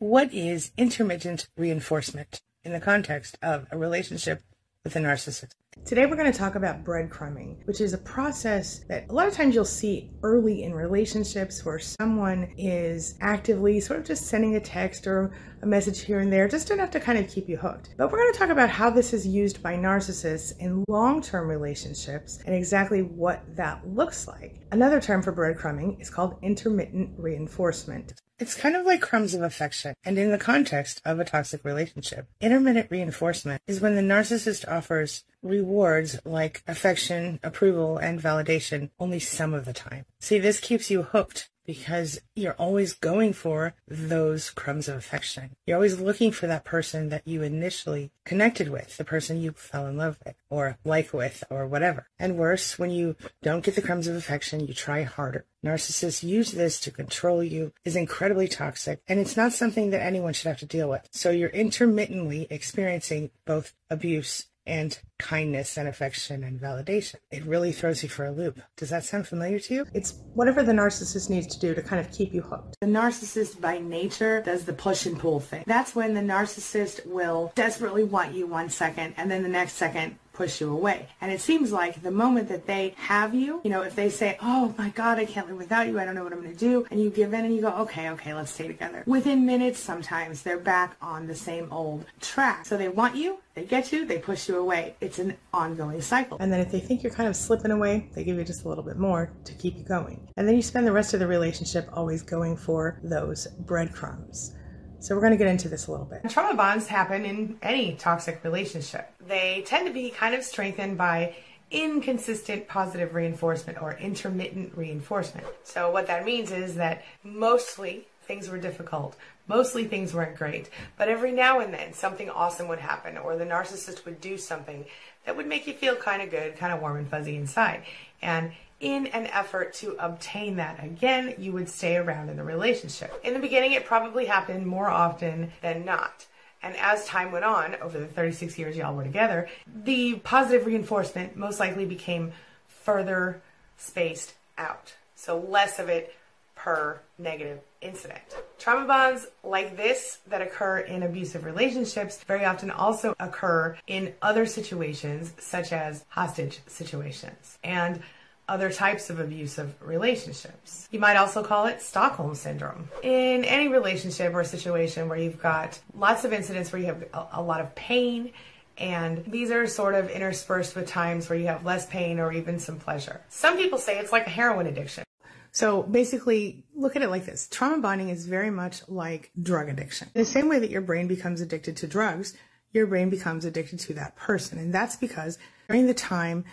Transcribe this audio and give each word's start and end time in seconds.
What 0.00 0.32
is 0.32 0.70
intermittent 0.76 1.48
reinforcement 1.56 2.40
in 2.62 2.72
the 2.72 2.78
context 2.78 3.36
of 3.42 3.66
a 3.72 3.76
relationship 3.76 4.42
with 4.84 4.94
a 4.94 5.00
narcissist? 5.00 5.54
Today, 5.84 6.06
we're 6.06 6.14
going 6.14 6.30
to 6.30 6.38
talk 6.38 6.54
about 6.54 6.84
breadcrumbing, 6.84 7.66
which 7.66 7.80
is 7.80 7.94
a 7.94 7.98
process 7.98 8.84
that 8.88 9.10
a 9.10 9.12
lot 9.12 9.26
of 9.26 9.34
times 9.34 9.56
you'll 9.56 9.64
see 9.64 10.12
early 10.22 10.62
in 10.62 10.72
relationships 10.72 11.64
where 11.64 11.80
someone 11.80 12.54
is 12.56 13.16
actively 13.20 13.80
sort 13.80 13.98
of 13.98 14.06
just 14.06 14.26
sending 14.26 14.54
a 14.54 14.60
text 14.60 15.08
or 15.08 15.32
a 15.62 15.66
message 15.66 16.02
here 16.02 16.20
and 16.20 16.32
there, 16.32 16.46
just 16.46 16.70
enough 16.70 16.92
to 16.92 17.00
kind 17.00 17.18
of 17.18 17.28
keep 17.28 17.48
you 17.48 17.56
hooked. 17.56 17.94
But 17.96 18.12
we're 18.12 18.18
going 18.18 18.32
to 18.32 18.38
talk 18.38 18.50
about 18.50 18.70
how 18.70 18.90
this 18.90 19.12
is 19.12 19.26
used 19.26 19.64
by 19.64 19.74
narcissists 19.74 20.56
in 20.60 20.84
long 20.86 21.20
term 21.20 21.48
relationships 21.48 22.38
and 22.46 22.54
exactly 22.54 23.02
what 23.02 23.42
that 23.56 23.84
looks 23.84 24.28
like. 24.28 24.60
Another 24.70 25.00
term 25.00 25.22
for 25.22 25.32
breadcrumbing 25.32 26.00
is 26.00 26.08
called 26.08 26.38
intermittent 26.40 27.18
reinforcement. 27.18 28.12
It's 28.38 28.54
kind 28.54 28.76
of 28.76 28.86
like 28.86 29.00
crumbs 29.00 29.34
of 29.34 29.42
affection, 29.42 29.94
and 30.04 30.16
in 30.16 30.30
the 30.30 30.38
context 30.38 31.02
of 31.04 31.18
a 31.18 31.24
toxic 31.24 31.64
relationship. 31.64 32.28
Intermittent 32.40 32.88
reinforcement 32.88 33.62
is 33.66 33.80
when 33.80 33.96
the 33.96 34.02
narcissist 34.02 34.66
offers 34.68 35.24
rewards 35.42 36.20
like 36.24 36.62
affection, 36.68 37.40
approval, 37.42 37.98
and 37.98 38.22
validation 38.22 38.90
only 39.00 39.18
some 39.18 39.54
of 39.54 39.64
the 39.64 39.72
time. 39.72 40.04
See, 40.20 40.38
this 40.38 40.60
keeps 40.60 40.88
you 40.88 41.02
hooked 41.02 41.50
because 41.68 42.18
you're 42.34 42.54
always 42.54 42.94
going 42.94 43.34
for 43.34 43.74
those 43.86 44.48
crumbs 44.48 44.88
of 44.88 44.96
affection. 44.96 45.50
You're 45.66 45.76
always 45.76 46.00
looking 46.00 46.32
for 46.32 46.46
that 46.46 46.64
person 46.64 47.10
that 47.10 47.28
you 47.28 47.42
initially 47.42 48.10
connected 48.24 48.70
with, 48.70 48.96
the 48.96 49.04
person 49.04 49.42
you 49.42 49.52
fell 49.52 49.86
in 49.86 49.98
love 49.98 50.16
with 50.24 50.34
or 50.48 50.78
like 50.82 51.12
with 51.12 51.44
or 51.50 51.66
whatever. 51.66 52.08
And 52.18 52.38
worse, 52.38 52.78
when 52.78 52.90
you 52.90 53.16
don't 53.42 53.62
get 53.62 53.74
the 53.74 53.82
crumbs 53.82 54.06
of 54.06 54.16
affection, 54.16 54.66
you 54.66 54.72
try 54.72 55.02
harder. 55.02 55.44
Narcissists 55.62 56.22
use 56.22 56.52
this 56.52 56.80
to 56.80 56.90
control 56.90 57.44
you, 57.44 57.74
is 57.84 57.96
incredibly 57.96 58.48
toxic, 58.48 59.02
and 59.06 59.20
it's 59.20 59.36
not 59.36 59.52
something 59.52 59.90
that 59.90 60.00
anyone 60.00 60.32
should 60.32 60.48
have 60.48 60.60
to 60.60 60.66
deal 60.66 60.88
with. 60.88 61.06
So 61.12 61.28
you're 61.30 61.50
intermittently 61.50 62.46
experiencing 62.48 63.30
both 63.44 63.74
abuse 63.90 64.46
and 64.68 64.98
kindness 65.18 65.76
and 65.76 65.88
affection 65.88 66.44
and 66.44 66.60
validation. 66.60 67.16
It 67.30 67.44
really 67.44 67.72
throws 67.72 68.02
you 68.02 68.08
for 68.08 68.26
a 68.26 68.30
loop. 68.30 68.60
Does 68.76 68.90
that 68.90 69.04
sound 69.04 69.26
familiar 69.26 69.58
to 69.58 69.74
you? 69.74 69.86
It's 69.94 70.14
whatever 70.34 70.62
the 70.62 70.72
narcissist 70.72 71.28
needs 71.30 71.46
to 71.48 71.58
do 71.58 71.74
to 71.74 71.82
kind 71.82 72.04
of 72.04 72.12
keep 72.12 72.32
you 72.32 72.42
hooked. 72.42 72.76
The 72.80 72.86
narcissist 72.86 73.60
by 73.60 73.78
nature 73.78 74.42
does 74.42 74.64
the 74.64 74.72
push 74.72 75.06
and 75.06 75.18
pull 75.18 75.40
thing. 75.40 75.64
That's 75.66 75.96
when 75.96 76.14
the 76.14 76.20
narcissist 76.20 77.04
will 77.06 77.52
desperately 77.54 78.04
want 78.04 78.34
you 78.34 78.46
one 78.46 78.68
second 78.68 79.14
and 79.16 79.30
then 79.30 79.42
the 79.42 79.48
next 79.48 79.72
second 79.72 80.16
push 80.38 80.60
you 80.60 80.72
away. 80.72 81.08
And 81.20 81.32
it 81.32 81.40
seems 81.40 81.72
like 81.72 82.00
the 82.00 82.12
moment 82.12 82.48
that 82.48 82.64
they 82.66 82.94
have 82.96 83.34
you, 83.34 83.60
you 83.64 83.70
know, 83.70 83.82
if 83.82 83.96
they 83.96 84.08
say, 84.08 84.38
oh 84.40 84.72
my 84.78 84.90
God, 84.90 85.18
I 85.18 85.24
can't 85.24 85.48
live 85.48 85.58
without 85.58 85.88
you, 85.88 85.98
I 85.98 86.04
don't 86.04 86.14
know 86.14 86.22
what 86.22 86.32
I'm 86.32 86.40
going 86.40 86.52
to 86.52 86.58
do, 86.58 86.86
and 86.92 87.02
you 87.02 87.10
give 87.10 87.34
in 87.34 87.44
and 87.44 87.52
you 87.52 87.60
go, 87.60 87.72
okay, 87.82 88.08
okay, 88.10 88.32
let's 88.34 88.52
stay 88.52 88.68
together. 88.68 89.02
Within 89.04 89.44
minutes, 89.44 89.80
sometimes 89.80 90.42
they're 90.42 90.56
back 90.56 90.96
on 91.02 91.26
the 91.26 91.34
same 91.34 91.66
old 91.72 92.04
track. 92.20 92.66
So 92.66 92.76
they 92.76 92.88
want 92.88 93.16
you, 93.16 93.40
they 93.54 93.64
get 93.64 93.92
you, 93.92 94.06
they 94.06 94.18
push 94.18 94.48
you 94.48 94.56
away. 94.58 94.94
It's 95.00 95.18
an 95.18 95.36
ongoing 95.52 96.00
cycle. 96.00 96.38
And 96.38 96.52
then 96.52 96.60
if 96.60 96.70
they 96.70 96.78
think 96.78 97.02
you're 97.02 97.12
kind 97.12 97.28
of 97.28 97.34
slipping 97.34 97.72
away, 97.72 98.08
they 98.14 98.22
give 98.22 98.36
you 98.36 98.44
just 98.44 98.64
a 98.64 98.68
little 98.68 98.84
bit 98.84 98.96
more 98.96 99.32
to 99.44 99.52
keep 99.54 99.76
you 99.76 99.82
going. 99.82 100.28
And 100.36 100.46
then 100.46 100.54
you 100.54 100.62
spend 100.62 100.86
the 100.86 100.92
rest 100.92 101.14
of 101.14 101.20
the 101.20 101.26
relationship 101.26 101.88
always 101.92 102.22
going 102.22 102.56
for 102.56 103.00
those 103.02 103.48
breadcrumbs. 103.66 104.54
So 105.00 105.14
we're 105.14 105.20
going 105.20 105.32
to 105.32 105.38
get 105.38 105.46
into 105.46 105.68
this 105.68 105.86
a 105.86 105.92
little 105.92 106.06
bit. 106.06 106.28
Trauma 106.28 106.56
bonds 106.56 106.86
happen 106.86 107.24
in 107.24 107.58
any 107.62 107.94
toxic 107.94 108.42
relationship. 108.42 109.10
They 109.26 109.62
tend 109.66 109.86
to 109.86 109.92
be 109.92 110.10
kind 110.10 110.34
of 110.34 110.42
strengthened 110.42 110.98
by 110.98 111.36
inconsistent 111.70 112.66
positive 112.66 113.14
reinforcement 113.14 113.80
or 113.80 113.92
intermittent 113.94 114.76
reinforcement. 114.76 115.46
So 115.64 115.90
what 115.90 116.06
that 116.06 116.24
means 116.24 116.50
is 116.50 116.74
that 116.76 117.04
mostly 117.22 118.06
things 118.22 118.48
were 118.48 118.58
difficult. 118.58 119.16
Mostly 119.46 119.84
things 119.84 120.14
weren't 120.14 120.36
great. 120.36 120.68
But 120.96 121.08
every 121.08 121.32
now 121.32 121.60
and 121.60 121.72
then 121.72 121.92
something 121.92 122.28
awesome 122.28 122.68
would 122.68 122.78
happen 122.78 123.16
or 123.16 123.36
the 123.36 123.44
narcissist 123.44 124.04
would 124.04 124.20
do 124.20 124.36
something 124.36 124.84
that 125.24 125.36
would 125.36 125.46
make 125.46 125.66
you 125.66 125.74
feel 125.74 125.94
kind 125.94 126.22
of 126.22 126.30
good, 126.30 126.56
kind 126.56 126.72
of 126.72 126.80
warm 126.80 126.96
and 126.96 127.08
fuzzy 127.08 127.36
inside. 127.36 127.82
And 128.20 128.52
in 128.80 129.06
an 129.08 129.26
effort 129.26 129.74
to 129.74 129.96
obtain 129.98 130.56
that 130.56 130.82
again, 130.82 131.34
you 131.38 131.52
would 131.52 131.68
stay 131.68 131.96
around 131.96 132.28
in 132.28 132.36
the 132.36 132.44
relationship. 132.44 133.20
In 133.24 133.34
the 133.34 133.40
beginning, 133.40 133.72
it 133.72 133.84
probably 133.84 134.26
happened 134.26 134.66
more 134.66 134.88
often 134.88 135.52
than 135.62 135.84
not. 135.84 136.26
And 136.62 136.76
as 136.76 137.04
time 137.06 137.32
went 137.32 137.44
on, 137.44 137.76
over 137.76 137.98
the 137.98 138.06
36 138.06 138.58
years 138.58 138.76
y'all 138.76 138.94
were 138.94 139.04
together, 139.04 139.48
the 139.84 140.16
positive 140.16 140.66
reinforcement 140.66 141.36
most 141.36 141.60
likely 141.60 141.86
became 141.86 142.32
further 142.66 143.40
spaced 143.76 144.34
out. 144.56 144.94
So 145.14 145.38
less 145.38 145.78
of 145.78 145.88
it 145.88 146.14
per 146.54 147.00
negative 147.18 147.60
incident. 147.80 148.20
Trauma 148.58 148.86
bonds 148.86 149.28
like 149.44 149.76
this 149.76 150.18
that 150.26 150.42
occur 150.42 150.78
in 150.78 151.04
abusive 151.04 151.44
relationships 151.44 152.22
very 152.24 152.44
often 152.44 152.70
also 152.72 153.14
occur 153.20 153.76
in 153.86 154.12
other 154.20 154.44
situations, 154.46 155.32
such 155.38 155.72
as 155.72 156.04
hostage 156.08 156.60
situations. 156.66 157.58
And 157.62 158.02
other 158.48 158.70
types 158.70 159.10
of 159.10 159.20
abusive 159.20 159.74
relationships. 159.80 160.88
You 160.90 160.98
might 160.98 161.16
also 161.16 161.44
call 161.44 161.66
it 161.66 161.82
Stockholm 161.82 162.34
Syndrome. 162.34 162.88
In 163.02 163.44
any 163.44 163.68
relationship 163.68 164.34
or 164.34 164.42
situation 164.44 165.08
where 165.08 165.18
you've 165.18 165.40
got 165.40 165.78
lots 165.94 166.24
of 166.24 166.32
incidents 166.32 166.72
where 166.72 166.80
you 166.80 166.86
have 166.86 167.04
a, 167.32 167.42
lot 167.42 167.60
of 167.60 167.74
pain, 167.74 168.32
and 168.78 169.24
these 169.26 169.50
are 169.50 169.66
sort 169.66 169.94
of 169.94 170.08
interspersed 170.10 170.74
with 170.74 170.86
times 170.86 171.28
where 171.28 171.38
you 171.38 171.46
have 171.46 171.64
less 171.64 171.86
pain 171.86 172.18
or 172.18 172.32
even 172.32 172.58
some 172.58 172.78
pleasure. 172.78 173.20
Some 173.28 173.56
people 173.56 173.78
say 173.78 173.98
it's 173.98 174.12
like 174.12 174.26
a 174.26 174.30
heroin 174.30 174.66
addiction. 174.66 175.04
So 175.50 175.82
basically, 175.82 176.64
look 176.74 176.94
at 176.94 177.02
it 177.02 177.08
like 177.08 177.26
this 177.26 177.48
trauma 177.50 177.78
bonding 177.78 178.10
is 178.10 178.26
very 178.26 178.50
much 178.50 178.88
like 178.88 179.30
drug 179.40 179.68
addiction. 179.68 180.08
In 180.14 180.20
the 180.20 180.26
same 180.26 180.48
way 180.48 180.58
that 180.58 180.70
your 180.70 180.82
brain 180.82 181.08
becomes 181.08 181.40
addicted 181.40 181.76
to 181.78 181.86
drugs, 181.86 182.36
your 182.72 182.86
brain 182.86 183.10
becomes 183.10 183.44
addicted 183.44 183.80
to 183.80 183.94
that 183.94 184.14
person. 184.16 184.58
And 184.58 184.72
that's 184.72 184.96
because 184.96 185.38
during 185.68 185.86
the 185.86 185.94
time 185.94 186.44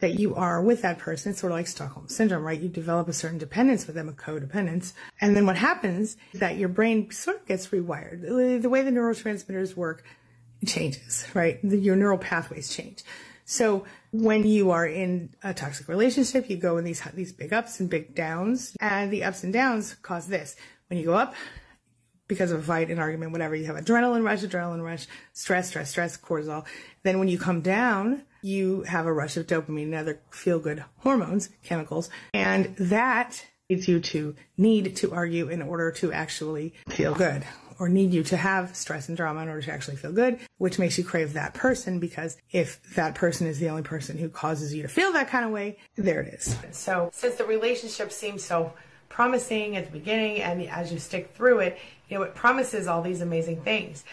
that 0.00 0.18
you 0.18 0.34
are 0.34 0.60
with 0.62 0.82
that 0.82 0.98
person. 0.98 1.30
It's 1.30 1.40
sort 1.40 1.52
of 1.52 1.58
like 1.58 1.66
Stockholm 1.66 2.08
syndrome, 2.08 2.44
right? 2.44 2.60
You 2.60 2.68
develop 2.68 3.08
a 3.08 3.12
certain 3.12 3.38
dependence 3.38 3.86
with 3.86 3.96
them, 3.96 4.08
a 4.08 4.12
codependence. 4.12 4.92
And 5.20 5.36
then 5.36 5.46
what 5.46 5.56
happens 5.56 6.16
is 6.32 6.40
that 6.40 6.56
your 6.56 6.68
brain 6.68 7.10
sort 7.10 7.40
of 7.40 7.46
gets 7.46 7.68
rewired. 7.68 8.22
The 8.62 8.68
way 8.68 8.82
the 8.82 8.90
neurotransmitters 8.90 9.76
work 9.76 10.04
changes, 10.66 11.26
right? 11.34 11.62
Your 11.62 11.96
neural 11.96 12.18
pathways 12.18 12.68
change. 12.68 13.02
So 13.46 13.84
when 14.10 14.46
you 14.46 14.70
are 14.70 14.86
in 14.86 15.30
a 15.42 15.52
toxic 15.52 15.88
relationship, 15.88 16.48
you 16.48 16.56
go 16.56 16.78
in 16.78 16.84
these, 16.84 17.02
these 17.14 17.32
big 17.32 17.52
ups 17.52 17.78
and 17.78 17.90
big 17.90 18.14
downs 18.14 18.74
and 18.80 19.12
the 19.12 19.24
ups 19.24 19.44
and 19.44 19.52
downs 19.52 19.94
cause 20.02 20.26
this. 20.26 20.56
When 20.88 20.98
you 20.98 21.04
go 21.04 21.14
up, 21.14 21.34
because 22.26 22.50
of 22.50 22.60
a 22.60 22.62
fight, 22.62 22.90
an 22.90 22.98
argument, 22.98 23.32
whatever, 23.32 23.54
you 23.54 23.66
have 23.66 23.76
adrenaline 23.76 24.24
rush, 24.24 24.40
adrenaline 24.40 24.82
rush, 24.82 25.06
stress, 25.34 25.68
stress, 25.68 25.90
stress, 25.90 26.16
cortisol. 26.16 26.64
Then 27.02 27.18
when 27.18 27.28
you 27.28 27.38
come 27.38 27.60
down, 27.60 28.22
you 28.44 28.82
have 28.82 29.06
a 29.06 29.12
rush 29.12 29.36
of 29.38 29.46
dopamine 29.46 29.84
and 29.84 29.94
other 29.94 30.20
feel 30.30 30.58
good 30.58 30.84
hormones, 30.98 31.48
chemicals, 31.62 32.10
and 32.34 32.76
that 32.76 33.46
leads 33.70 33.88
you 33.88 33.98
to 33.98 34.34
need 34.58 34.94
to 34.96 35.12
argue 35.14 35.48
in 35.48 35.62
order 35.62 35.90
to 35.90 36.12
actually 36.12 36.74
feel 36.88 37.14
good 37.14 37.42
or 37.78 37.88
need 37.88 38.12
you 38.12 38.22
to 38.22 38.36
have 38.36 38.76
stress 38.76 39.08
and 39.08 39.16
drama 39.16 39.40
in 39.40 39.48
order 39.48 39.62
to 39.62 39.72
actually 39.72 39.96
feel 39.96 40.12
good, 40.12 40.38
which 40.58 40.78
makes 40.78 40.98
you 40.98 41.02
crave 41.02 41.32
that 41.32 41.54
person 41.54 41.98
because 41.98 42.36
if 42.52 42.82
that 42.94 43.14
person 43.14 43.46
is 43.46 43.58
the 43.58 43.68
only 43.68 43.82
person 43.82 44.18
who 44.18 44.28
causes 44.28 44.74
you 44.74 44.82
to 44.82 44.88
feel 44.88 45.12
that 45.12 45.28
kind 45.28 45.44
of 45.46 45.50
way, 45.50 45.78
there 45.96 46.20
it 46.20 46.34
is. 46.34 46.56
So, 46.70 47.10
since 47.12 47.36
the 47.36 47.44
relationship 47.44 48.12
seems 48.12 48.44
so 48.44 48.74
promising 49.08 49.76
at 49.76 49.86
the 49.86 49.92
beginning 49.98 50.42
and 50.42 50.62
as 50.68 50.92
you 50.92 50.98
stick 50.98 51.32
through 51.34 51.60
it, 51.60 51.78
you 52.10 52.18
know, 52.18 52.24
it 52.24 52.34
promises 52.34 52.86
all 52.86 53.00
these 53.00 53.22
amazing 53.22 53.62
things. 53.62 54.04